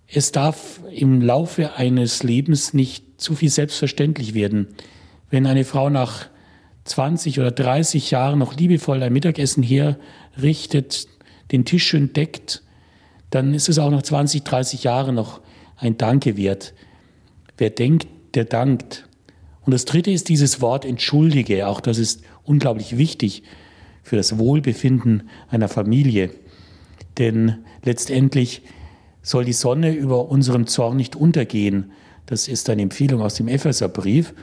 [0.07, 4.67] Es darf im Laufe eines Lebens nicht zu viel selbstverständlich werden.
[5.29, 6.27] Wenn eine Frau nach
[6.83, 11.07] 20 oder 30 Jahren noch liebevoll ein Mittagessen herrichtet,
[11.51, 12.63] den Tisch schön deckt,
[13.29, 15.39] dann ist es auch nach 20, 30 Jahren noch
[15.77, 16.73] ein Danke wert.
[17.57, 19.07] Wer denkt, der dankt.
[19.61, 21.67] Und das dritte ist dieses Wort entschuldige.
[21.67, 23.43] Auch das ist unglaublich wichtig
[24.03, 26.31] für das Wohlbefinden einer Familie.
[27.17, 28.63] Denn letztendlich
[29.21, 31.91] soll die Sonne über unserem Zorn nicht untergehen.
[32.25, 34.33] Das ist eine Empfehlung aus dem Epheserbrief.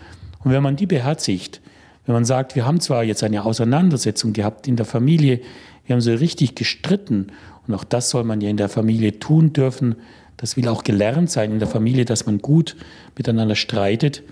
[0.44, 1.60] Und wenn man die beherzigt,
[2.06, 5.40] wenn man sagt, wir haben zwar jetzt eine Auseinandersetzung gehabt in der Familie,
[5.84, 7.32] wir haben so richtig gestritten
[7.66, 9.96] und auch das soll man ja in der Familie tun dürfen.
[10.36, 12.76] Das will auch gelernt sein in der Familie, dass man gut
[13.16, 14.22] miteinander streitet.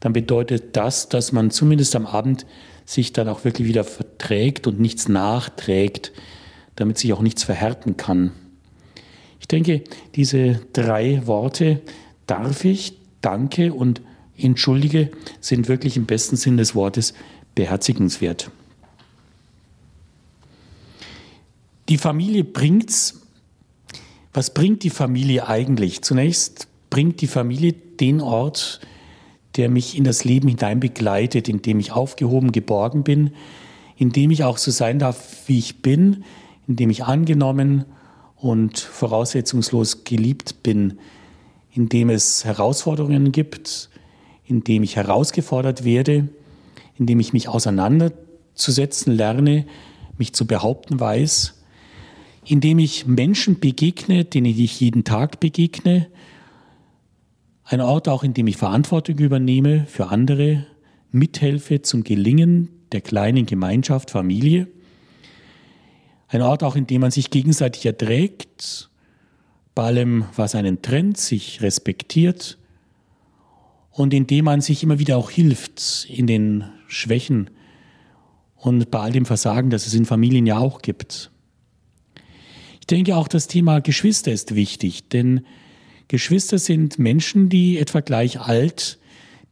[0.00, 2.46] Dann bedeutet das, dass man zumindest am Abend
[2.84, 6.12] sich dann auch wirklich wieder verträgt und nichts nachträgt,
[6.76, 8.32] damit sich auch nichts verhärten kann.
[9.40, 9.82] Ich denke,
[10.14, 11.80] diese drei Worte
[12.26, 14.00] darf ich, danke und
[14.38, 15.10] entschuldige
[15.40, 17.14] sind wirklich im besten Sinn des Wortes
[17.54, 18.50] beherzigenswert.
[21.88, 23.20] Die Familie bringt's.
[24.32, 26.02] Was bringt die Familie eigentlich?
[26.02, 28.80] Zunächst bringt die Familie den Ort,
[29.56, 33.32] der mich in das Leben hinein begleitet, in dem ich aufgehoben, geborgen bin,
[33.96, 36.24] in dem ich auch so sein darf, wie ich bin,
[36.66, 37.84] in dem ich angenommen
[38.36, 40.98] und voraussetzungslos geliebt bin,
[41.72, 43.90] in dem es Herausforderungen gibt,
[44.46, 46.28] in dem ich herausgefordert werde,
[46.98, 49.66] in dem ich mich auseinanderzusetzen lerne,
[50.18, 51.54] mich zu behaupten weiß,
[52.44, 56.08] in dem ich Menschen begegne, denen ich jeden Tag begegne,
[57.72, 60.66] ein Ort auch, in dem ich Verantwortung übernehme für andere,
[61.10, 64.68] mithelfe zum Gelingen der kleinen Gemeinschaft, Familie.
[66.28, 68.90] Ein Ort auch, in dem man sich gegenseitig erträgt,
[69.74, 72.58] bei allem, was einen trennt, sich respektiert
[73.90, 77.50] und in dem man sich immer wieder auch hilft in den Schwächen
[78.56, 81.30] und bei all dem Versagen, das es in Familien ja auch gibt.
[82.80, 85.46] Ich denke auch, das Thema Geschwister ist wichtig, denn
[86.12, 88.98] Geschwister sind Menschen, die etwa gleich alt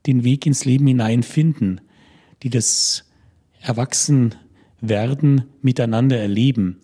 [0.06, 1.80] den Weg ins Leben hineinfinden,
[2.42, 3.06] die das
[3.62, 6.76] Erwachsenwerden miteinander erleben.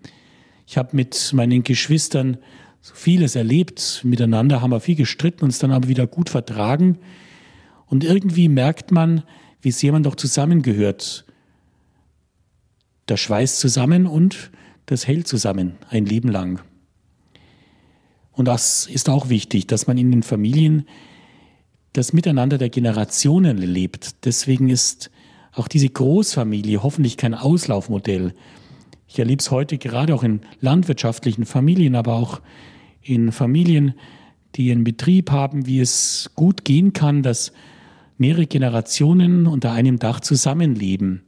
[0.66, 2.38] Ich habe mit meinen Geschwistern
[2.80, 4.00] so vieles erlebt.
[4.02, 6.96] Miteinander haben wir viel gestritten, uns dann aber wieder gut vertragen.
[7.84, 9.24] Und irgendwie merkt man,
[9.60, 11.26] wie sehr man doch zusammengehört.
[13.04, 14.50] Das schweißt zusammen und
[14.86, 16.62] das hält zusammen ein Leben lang.
[18.36, 20.86] Und das ist auch wichtig, dass man in den Familien
[21.94, 24.26] das Miteinander der Generationen lebt.
[24.26, 25.10] Deswegen ist
[25.54, 28.34] auch diese Großfamilie hoffentlich kein Auslaufmodell.
[29.08, 32.42] Ich erlebe es heute gerade auch in landwirtschaftlichen Familien, aber auch
[33.00, 33.94] in Familien,
[34.54, 37.52] die einen Betrieb haben, wie es gut gehen kann, dass
[38.18, 41.22] mehrere Generationen unter einem Dach zusammenleben.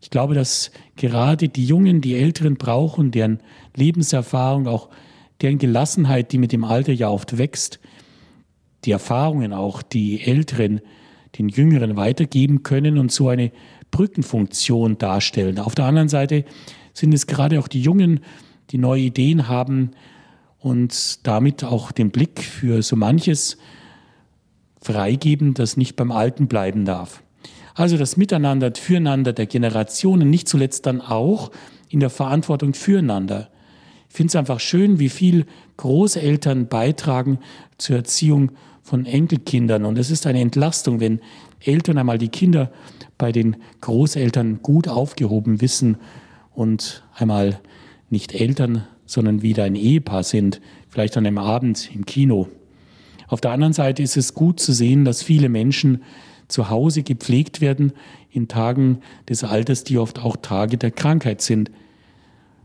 [0.00, 3.38] Ich glaube, dass gerade die Jungen, die Älteren brauchen, deren
[3.76, 4.88] Lebenserfahrung, auch
[5.40, 7.80] deren Gelassenheit, die mit dem Alter ja oft wächst,
[8.84, 10.80] die Erfahrungen auch, die Älteren
[11.38, 13.52] den Jüngeren weitergeben können und so eine
[13.90, 15.58] Brückenfunktion darstellen.
[15.58, 16.44] Auf der anderen Seite
[16.94, 18.20] sind es gerade auch die Jungen,
[18.70, 19.92] die neue Ideen haben
[20.58, 23.58] und damit auch den Blick für so manches
[24.80, 27.22] freigeben, das nicht beim Alten bleiben darf.
[27.74, 31.50] Also das Miteinander, Füreinander der Generationen, nicht zuletzt dann auch
[31.88, 33.50] in der Verantwortung füreinander.
[34.08, 35.46] Ich finde es einfach schön, wie viel
[35.76, 37.38] Großeltern beitragen
[37.76, 38.52] zur Erziehung
[38.82, 39.84] von Enkelkindern.
[39.84, 41.20] Und es ist eine Entlastung, wenn
[41.60, 42.72] Eltern einmal die Kinder
[43.18, 45.98] bei den Großeltern gut aufgehoben wissen
[46.54, 47.60] und einmal
[48.10, 52.48] nicht Eltern, sondern wieder ein Ehepaar sind, vielleicht an einem Abend im Kino.
[53.28, 56.02] Auf der anderen Seite ist es gut zu sehen, dass viele Menschen
[56.48, 57.92] zu Hause gepflegt werden
[58.30, 61.70] in Tagen des Alters, die oft auch Tage der Krankheit sind.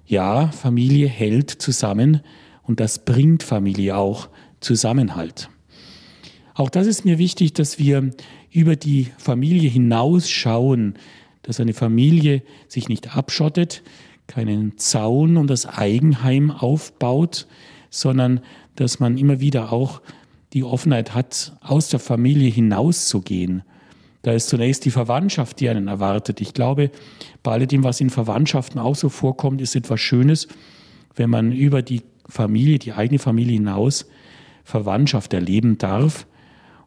[0.06, 2.22] Ja, Familie hält zusammen
[2.64, 4.30] und das bringt Familie auch
[4.60, 5.50] Zusammenhalt.
[6.56, 8.12] Auch das ist mir wichtig, dass wir
[8.52, 10.96] über die Familie hinausschauen,
[11.42, 13.84] dass eine Familie sich nicht abschottet,
[14.28, 17.48] keinen Zaun um das Eigenheim aufbaut,
[17.90, 18.42] sondern
[18.76, 20.02] dass man immer wieder auch
[20.54, 23.64] die Offenheit hat, aus der Familie hinauszugehen.
[24.24, 26.40] Da ist zunächst die Verwandtschaft, die einen erwartet.
[26.40, 26.92] Ich glaube,
[27.44, 30.48] bei alledem, was in Verwandtschaften auch so vorkommt, ist etwas Schönes,
[31.16, 34.08] wenn man über die Familie, die eigene Familie hinaus
[34.64, 36.26] Verwandtschaft erleben darf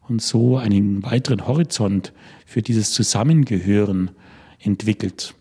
[0.09, 2.15] und so einen weiteren Horizont
[2.47, 4.13] für dieses Zusammengehören
[4.59, 5.35] entwickelt.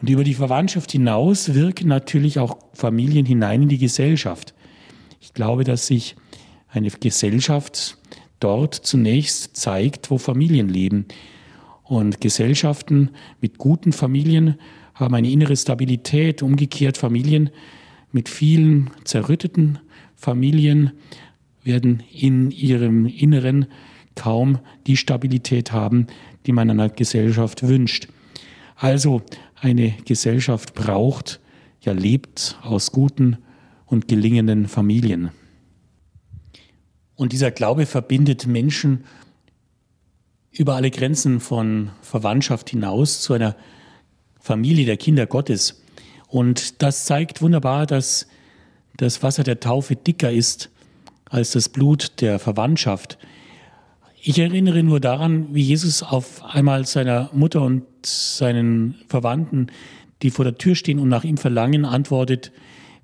[0.00, 4.54] Und über die Verwandtschaft hinaus wirken natürlich auch Familien hinein in die Gesellschaft.
[5.20, 6.16] Ich glaube, dass sich
[6.70, 7.98] eine Gesellschaft
[8.40, 11.06] dort zunächst zeigt, wo Familien leben.
[11.84, 13.10] Und Gesellschaften
[13.40, 14.58] mit guten Familien
[14.94, 16.42] haben eine innere Stabilität.
[16.42, 17.50] Umgekehrt Familien
[18.12, 19.78] mit vielen zerrütteten
[20.16, 20.92] Familien
[21.62, 23.66] werden in ihrem Inneren
[24.14, 26.06] kaum die Stabilität haben,
[26.46, 28.08] die man einer Gesellschaft wünscht.
[28.76, 29.22] Also
[29.60, 31.40] eine Gesellschaft braucht,
[31.82, 33.38] ja lebt aus guten
[33.86, 35.30] und gelingenden Familien.
[37.16, 39.04] Und dieser Glaube verbindet Menschen
[40.52, 43.56] über alle Grenzen von Verwandtschaft hinaus zu einer
[44.38, 45.82] Familie der Kinder Gottes.
[46.28, 48.26] Und das zeigt wunderbar, dass
[48.96, 50.70] das Wasser der Taufe dicker ist
[51.28, 53.18] als das Blut der Verwandtschaft.
[54.22, 59.68] Ich erinnere nur daran, wie Jesus auf einmal seiner Mutter und seinen Verwandten,
[60.22, 62.52] die vor der Tür stehen und nach ihm verlangen, antwortet,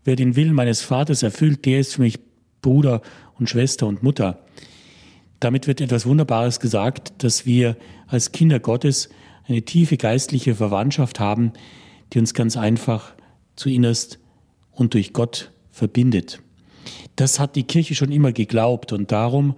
[0.04, 2.18] wer den Willen meines Vaters erfüllt, der ist für mich
[2.62, 3.02] Bruder
[3.38, 4.38] und Schwester und Mutter.
[5.40, 9.08] Damit wird etwas Wunderbares gesagt, dass wir als Kinder Gottes
[9.46, 11.52] eine tiefe geistliche Verwandtschaft haben,
[12.12, 13.14] die uns ganz einfach
[13.56, 14.18] zu innerst
[14.70, 16.40] und durch Gott verbindet.
[17.16, 19.56] Das hat die Kirche schon immer geglaubt und darum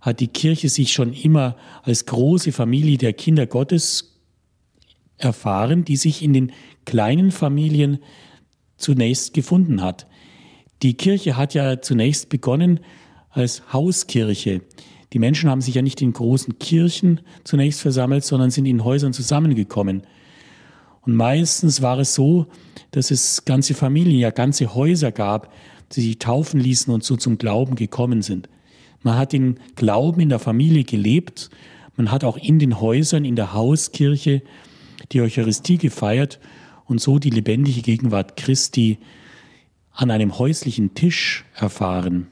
[0.00, 4.18] hat die Kirche sich schon immer als große Familie der Kinder Gottes
[5.18, 6.52] erfahren, die sich in den
[6.84, 7.98] kleinen Familien
[8.76, 10.06] zunächst gefunden hat.
[10.82, 12.80] Die Kirche hat ja zunächst begonnen
[13.30, 14.62] als Hauskirche.
[15.12, 19.12] Die Menschen haben sich ja nicht in großen Kirchen zunächst versammelt, sondern sind in Häusern
[19.12, 20.02] zusammengekommen.
[21.02, 22.46] Und meistens war es so,
[22.90, 25.52] dass es ganze Familien, ja ganze Häuser gab,
[25.92, 28.48] die sich taufen ließen und so zum Glauben gekommen sind.
[29.02, 31.50] Man hat den Glauben in der Familie gelebt.
[31.96, 34.42] Man hat auch in den Häusern, in der Hauskirche
[35.12, 36.38] die Eucharistie gefeiert
[36.84, 38.98] und so die lebendige Gegenwart Christi
[39.98, 42.28] an einem häuslichen Tisch erfahren.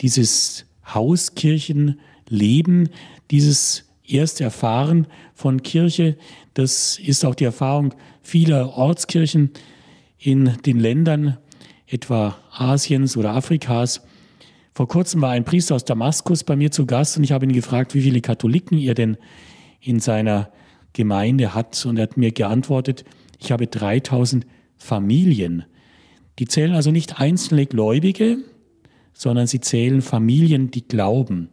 [0.00, 2.88] Dieses Hauskirchenleben,
[3.30, 6.16] dieses erste Erfahren von Kirche,
[6.54, 7.92] das ist auch die Erfahrung
[8.22, 9.50] vieler Ortskirchen
[10.18, 11.36] in den Ländern,
[11.86, 14.00] etwa Asiens oder Afrikas,
[14.74, 17.52] vor kurzem war ein Priester aus Damaskus bei mir zu Gast und ich habe ihn
[17.52, 19.18] gefragt, wie viele Katholiken er denn
[19.82, 20.50] in seiner
[20.94, 21.84] Gemeinde hat.
[21.84, 23.04] Und er hat mir geantwortet,
[23.38, 24.46] ich habe 3000
[24.78, 25.66] Familien.
[26.38, 28.38] Die zählen also nicht einzelne Gläubige,
[29.12, 31.50] sondern sie zählen Familien, die glauben.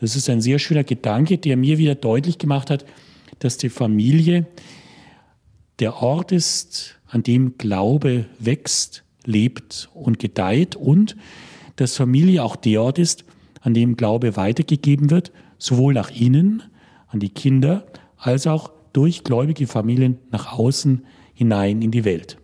[0.00, 2.84] Das ist ein sehr schöner Gedanke, der mir wieder deutlich gemacht hat,
[3.38, 4.46] dass die Familie
[5.78, 11.16] der Ort ist, an dem Glaube wächst, lebt und gedeiht und
[11.76, 13.24] dass Familie auch der Ort ist,
[13.60, 16.62] an dem Glaube weitergegeben wird, sowohl nach innen,
[17.06, 17.86] an die Kinder,
[18.16, 21.04] als auch durch gläubige Familien nach außen
[21.34, 22.38] hinein in die Welt.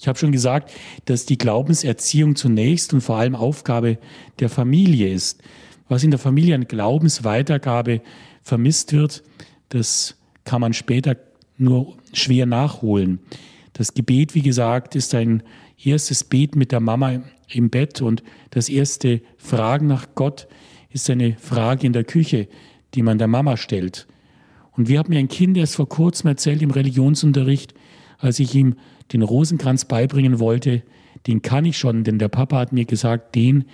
[0.00, 0.72] Ich habe schon gesagt,
[1.04, 3.98] dass die Glaubenserziehung zunächst und vor allem Aufgabe
[4.38, 5.42] der Familie ist.
[5.88, 8.00] Was in der Familie an Glaubensweitergabe
[8.42, 9.22] vermisst wird,
[9.68, 11.16] das kann man später
[11.58, 13.20] nur schwer nachholen.
[13.74, 15.42] Das Gebet, wie gesagt, ist ein
[15.84, 20.48] erstes Beten mit der Mama im Bett und das erste Fragen nach Gott
[20.88, 22.48] ist eine Frage in der Küche,
[22.94, 24.06] die man der Mama stellt.
[24.72, 27.74] Und wir haben mir ein Kind erst vor kurzem erzählt im Religionsunterricht,
[28.18, 28.76] als ich ihm
[29.12, 30.82] den Rosenkranz beibringen wollte,
[31.26, 33.64] den kann ich schon, denn der Papa hat mir gesagt, den,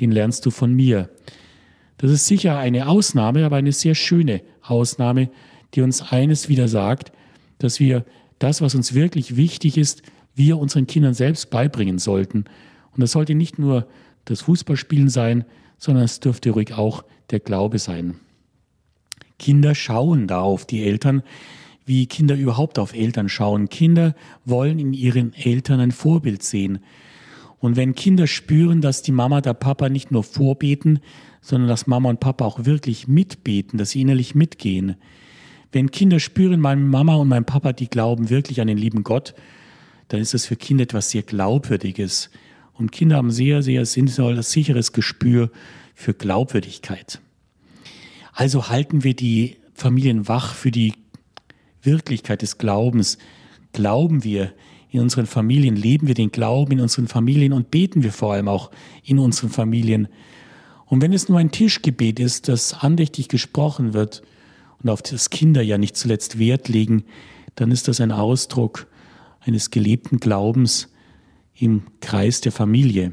[0.00, 1.10] den lernst du von mir.
[1.98, 5.30] Das ist sicher eine Ausnahme, aber eine sehr schöne Ausnahme,
[5.74, 7.12] die uns eines wieder sagt,
[7.58, 8.04] dass wir
[8.38, 10.02] das, was uns wirklich wichtig ist,
[10.34, 12.44] wir unseren Kindern selbst beibringen sollten.
[12.92, 13.86] Und das sollte nicht nur
[14.26, 15.44] das Fußballspielen sein,
[15.78, 18.16] sondern es dürfte ruhig auch der Glaube sein.
[19.38, 21.22] Kinder schauen da auf die Eltern,
[21.86, 23.68] wie Kinder überhaupt auf Eltern schauen.
[23.68, 24.14] Kinder
[24.44, 26.80] wollen in ihren Eltern ein Vorbild sehen.
[27.58, 30.98] Und wenn Kinder spüren, dass die Mama, der Papa nicht nur vorbeten,
[31.40, 34.96] sondern dass Mama und Papa auch wirklich mitbeten, dass sie innerlich mitgehen.
[35.72, 39.34] Wenn Kinder spüren, meine Mama und mein Papa, die glauben wirklich an den lieben Gott,
[40.08, 42.30] dann ist das für Kinder etwas sehr Glaubwürdiges.
[42.72, 45.50] Und Kinder haben sehr, sehr sinnvolles, sicheres Gespür
[45.94, 47.20] für Glaubwürdigkeit.
[48.32, 50.92] Also halten wir die Familien wach für die
[51.86, 53.18] Wirklichkeit des Glaubens.
[53.72, 54.52] Glauben wir
[54.90, 58.48] in unseren Familien, leben wir den Glauben in unseren Familien und beten wir vor allem
[58.48, 58.70] auch
[59.04, 60.08] in unseren Familien.
[60.86, 64.22] Und wenn es nur ein Tischgebet ist, das andächtig gesprochen wird
[64.82, 67.04] und auf das Kinder ja nicht zuletzt Wert legen,
[67.56, 68.86] dann ist das ein Ausdruck
[69.40, 70.88] eines gelebten Glaubens
[71.54, 73.12] im Kreis der Familie.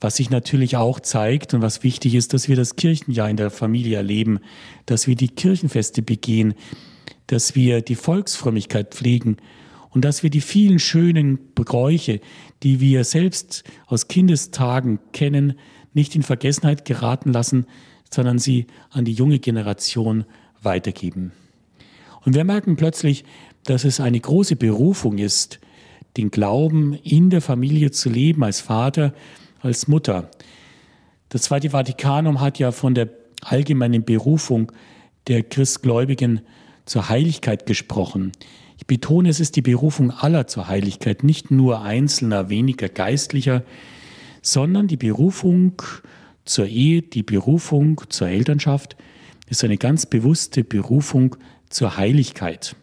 [0.00, 3.50] Was sich natürlich auch zeigt und was wichtig ist, dass wir das Kirchenjahr in der
[3.50, 4.40] Familie erleben,
[4.84, 6.54] dass wir die Kirchenfeste begehen,
[7.26, 9.36] dass wir die Volksfrömmigkeit pflegen
[9.90, 12.20] und dass wir die vielen schönen Bräuche,
[12.62, 15.54] die wir selbst aus Kindestagen kennen,
[15.94, 17.66] nicht in Vergessenheit geraten lassen,
[18.12, 20.24] sondern sie an die junge Generation
[20.62, 21.32] weitergeben.
[22.24, 23.24] Und wir merken plötzlich,
[23.64, 25.60] dass es eine große Berufung ist,
[26.16, 29.14] den Glauben in der Familie zu leben, als Vater,
[29.60, 30.30] als Mutter.
[31.28, 33.10] Das Zweite Vatikanum hat ja von der
[33.42, 34.72] allgemeinen Berufung
[35.26, 36.40] der Christgläubigen
[36.86, 38.32] zur Heiligkeit gesprochen.
[38.78, 43.62] Ich betone, es ist die Berufung aller zur Heiligkeit, nicht nur einzelner, weniger geistlicher,
[44.40, 45.82] sondern die Berufung
[46.44, 48.96] zur Ehe, die Berufung zur Elternschaft
[49.48, 51.36] ist eine ganz bewusste Berufung
[51.68, 52.76] zur Heiligkeit.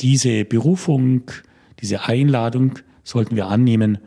[0.00, 1.24] Diese Berufung,
[1.80, 3.98] diese Einladung sollten wir annehmen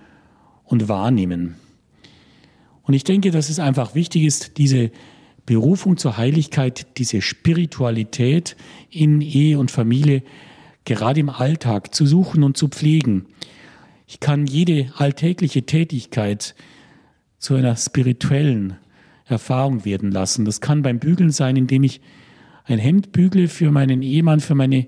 [0.64, 1.56] und wahrnehmen.
[2.84, 4.92] Und ich denke, dass es einfach wichtig ist, diese
[5.46, 8.56] Berufung zur Heiligkeit, diese Spiritualität
[8.90, 10.24] in Ehe und Familie
[10.86, 13.26] gerade im Alltag zu suchen und zu pflegen.
[14.08, 16.56] Ich kann jede alltägliche Tätigkeit
[17.40, 18.78] zu einer spirituellen
[19.26, 20.46] Erfahrung werden lassen.
[20.46, 22.02] Das kann beim Bügeln sein, indem ich
[22.66, 24.88] ein Hemd bügle für meinen Ehemann, für meine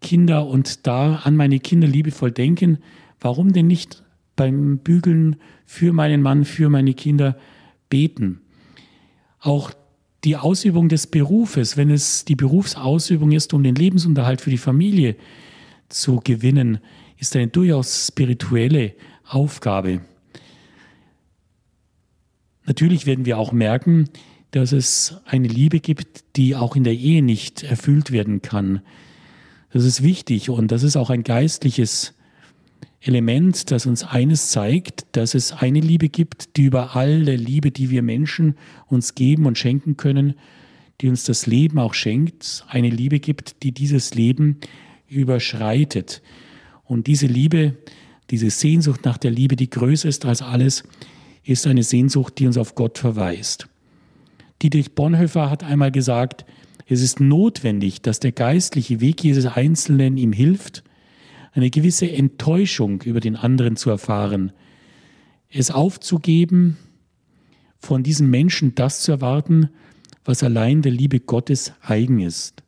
[0.00, 2.78] Kinder und da an meine Kinder liebevoll denken.
[3.20, 4.02] Warum denn nicht
[4.36, 5.36] beim Bügeln
[5.66, 7.36] für meinen Mann, für meine Kinder
[7.88, 8.40] beten?
[9.40, 9.72] Auch
[10.24, 15.16] die Ausübung des Berufes, wenn es die Berufsausübung ist, um den Lebensunterhalt für die Familie
[15.88, 16.78] zu gewinnen,
[17.18, 18.94] ist eine durchaus spirituelle
[19.26, 20.00] Aufgabe.
[22.66, 24.08] Natürlich werden wir auch merken,
[24.50, 28.82] dass es eine Liebe gibt, die auch in der Ehe nicht erfüllt werden kann.
[29.72, 32.14] Das ist wichtig und das ist auch ein geistliches
[33.00, 37.90] Element, das uns eines zeigt, dass es eine Liebe gibt, die über alle Liebe, die
[37.90, 38.56] wir Menschen
[38.88, 40.34] uns geben und schenken können,
[41.00, 44.58] die uns das Leben auch schenkt, eine Liebe gibt, die dieses Leben
[45.08, 46.20] überschreitet.
[46.84, 47.76] Und diese Liebe,
[48.30, 50.84] diese Sehnsucht nach der Liebe, die größer ist als alles,
[51.42, 53.68] ist eine Sehnsucht, die uns auf Gott verweist.
[54.60, 56.44] Dietrich Bonhoeffer hat einmal gesagt,
[56.86, 60.82] es ist notwendig, dass der geistliche Weg jedes Einzelnen ihm hilft,
[61.52, 64.52] eine gewisse Enttäuschung über den anderen zu erfahren,
[65.48, 66.76] es aufzugeben,
[67.78, 69.70] von diesem Menschen das zu erwarten,
[70.24, 72.62] was allein der Liebe Gottes eigen ist.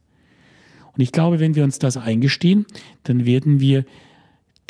[0.95, 2.67] Und ich glaube, wenn wir uns das eingestehen,
[3.05, 3.85] dann werden wir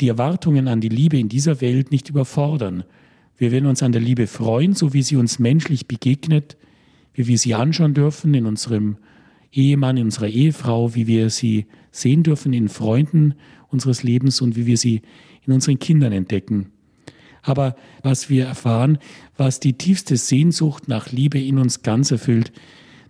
[0.01, 2.83] die Erwartungen an die Liebe in dieser Welt nicht überfordern.
[3.37, 6.57] Wir werden uns an der Liebe freuen, so wie sie uns menschlich begegnet,
[7.13, 8.97] wie wir sie anschauen dürfen in unserem
[9.51, 13.35] Ehemann, in unserer Ehefrau, wie wir sie sehen dürfen in Freunden
[13.73, 15.01] unseres Lebens und wie wir sie
[15.45, 16.71] in unseren Kindern entdecken.
[17.41, 18.97] Aber was wir erfahren,
[19.35, 22.53] was die tiefste Sehnsucht nach Liebe in uns ganz erfüllt,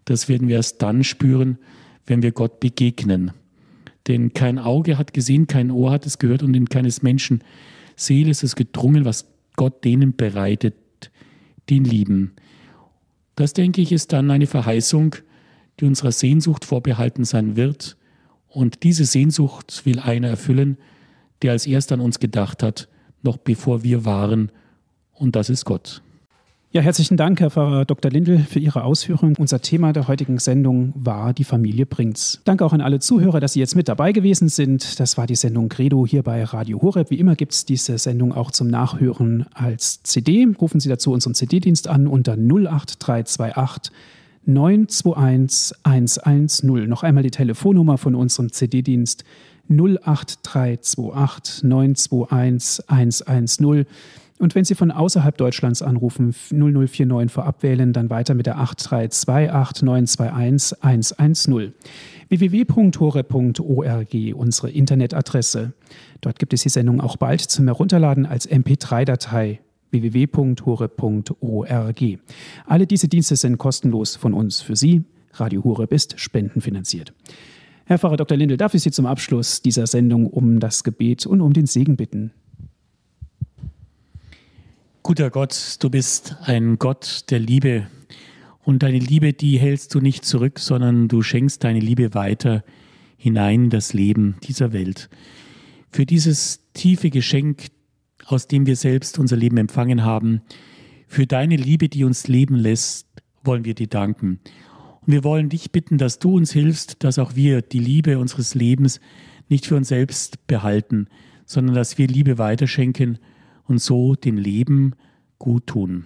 [0.06, 1.60] das werden wir erst dann spüren,
[2.08, 3.32] wenn wir Gott begegnen.
[4.08, 7.44] Denn kein Auge hat gesehen, kein Ohr hat es gehört und in keines Menschen
[7.96, 10.76] Seele ist es gedrungen, was Gott denen bereitet,
[11.70, 12.34] die ihn lieben.
[13.36, 15.16] Das, denke ich, ist dann eine Verheißung,
[15.80, 17.98] die unserer Sehnsucht vorbehalten sein wird
[18.54, 20.78] Und diese Sehnsucht will einer erfüllen,
[21.42, 22.88] der als erst an uns gedacht hat,
[23.24, 24.52] noch bevor wir waren,
[25.14, 26.02] und das ist Gott.
[26.72, 28.10] Ja, herzlichen Dank, Herr Pfarrer Dr.
[28.10, 29.36] Lindl, für Ihre Ausführungen.
[29.38, 32.42] Unser Thema der heutigen Sendung war die Familie bringt's.
[32.46, 35.00] Danke auch an alle Zuhörer, dass Sie jetzt mit dabei gewesen sind.
[35.00, 37.12] Das war die Sendung Credo hier bei Radio Horeb.
[37.12, 40.48] Wie immer gibt es diese Sendung auch zum Nachhören als CD.
[40.60, 43.94] Rufen Sie dazu unseren CD-Dienst an unter 08328
[44.46, 46.88] 921 110.
[46.88, 49.24] Noch einmal die Telefonnummer von unserem CD-Dienst
[49.70, 53.86] 08328 921 110.
[54.40, 59.84] Und wenn Sie von außerhalb Deutschlands anrufen, 0049 vorab wählen, dann weiter mit der 8328
[59.84, 61.74] 921 110.
[62.28, 65.72] www.hore.org, unsere Internetadresse.
[66.20, 69.62] Dort gibt es die Sendung auch bald zum Herunterladen als MP3-Datei
[69.94, 71.76] www.hore.org.
[72.66, 75.04] Alle diese Dienste sind kostenlos von uns für Sie.
[75.34, 77.14] Radio Horeb ist spendenfinanziert.
[77.86, 78.38] Herr Pfarrer Dr.
[78.38, 81.96] Lindel, darf ich Sie zum Abschluss dieser Sendung um das Gebet und um den Segen
[81.96, 82.32] bitten?
[85.04, 87.88] Guter Gott, du bist ein Gott der Liebe.
[88.64, 92.64] Und deine Liebe, die hältst du nicht zurück, sondern du schenkst deine Liebe weiter
[93.18, 95.10] hinein in das Leben dieser Welt.
[95.92, 97.68] Für dieses tiefe Geschenk,
[98.26, 100.42] aus dem wir selbst unser Leben empfangen haben,
[101.08, 103.08] für deine Liebe, die uns leben lässt,
[103.44, 104.40] wollen wir dir danken.
[105.02, 108.56] Und wir wollen dich bitten, dass du uns hilfst, dass auch wir die Liebe unseres
[108.56, 109.00] Lebens
[109.50, 111.08] nicht für uns selbst behalten,
[111.46, 113.20] sondern dass wir Liebe weiterschenken
[113.66, 114.96] und so dem Leben
[115.40, 116.06] gut tun.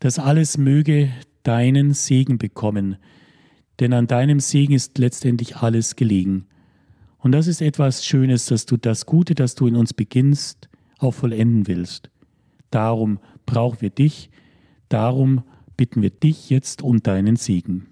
[0.00, 1.10] Das alles möge
[1.42, 2.96] deinen Segen bekommen,
[3.80, 6.46] denn an deinem Segen ist letztendlich alles gelegen.
[7.18, 10.68] Und das ist etwas Schönes, dass du das Gute, das du in uns beginnst,
[10.98, 12.10] auch vollenden willst.
[12.70, 14.30] Darum brauchen wir dich,
[14.88, 15.42] darum
[15.76, 17.86] bitten wir dich jetzt um deinen Segen.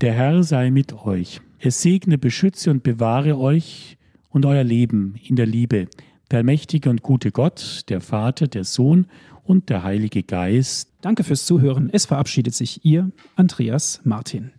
[0.00, 1.40] Der Herr sei mit euch.
[1.58, 3.98] Er segne, beschütze und bewahre euch
[4.28, 5.88] und euer Leben in der Liebe,
[6.30, 9.06] der mächtige und gute Gott, der Vater, der Sohn
[9.42, 10.92] und der Heilige Geist.
[11.00, 11.88] Danke fürs Zuhören.
[11.92, 14.52] Es verabschiedet sich Ihr Andreas Martin.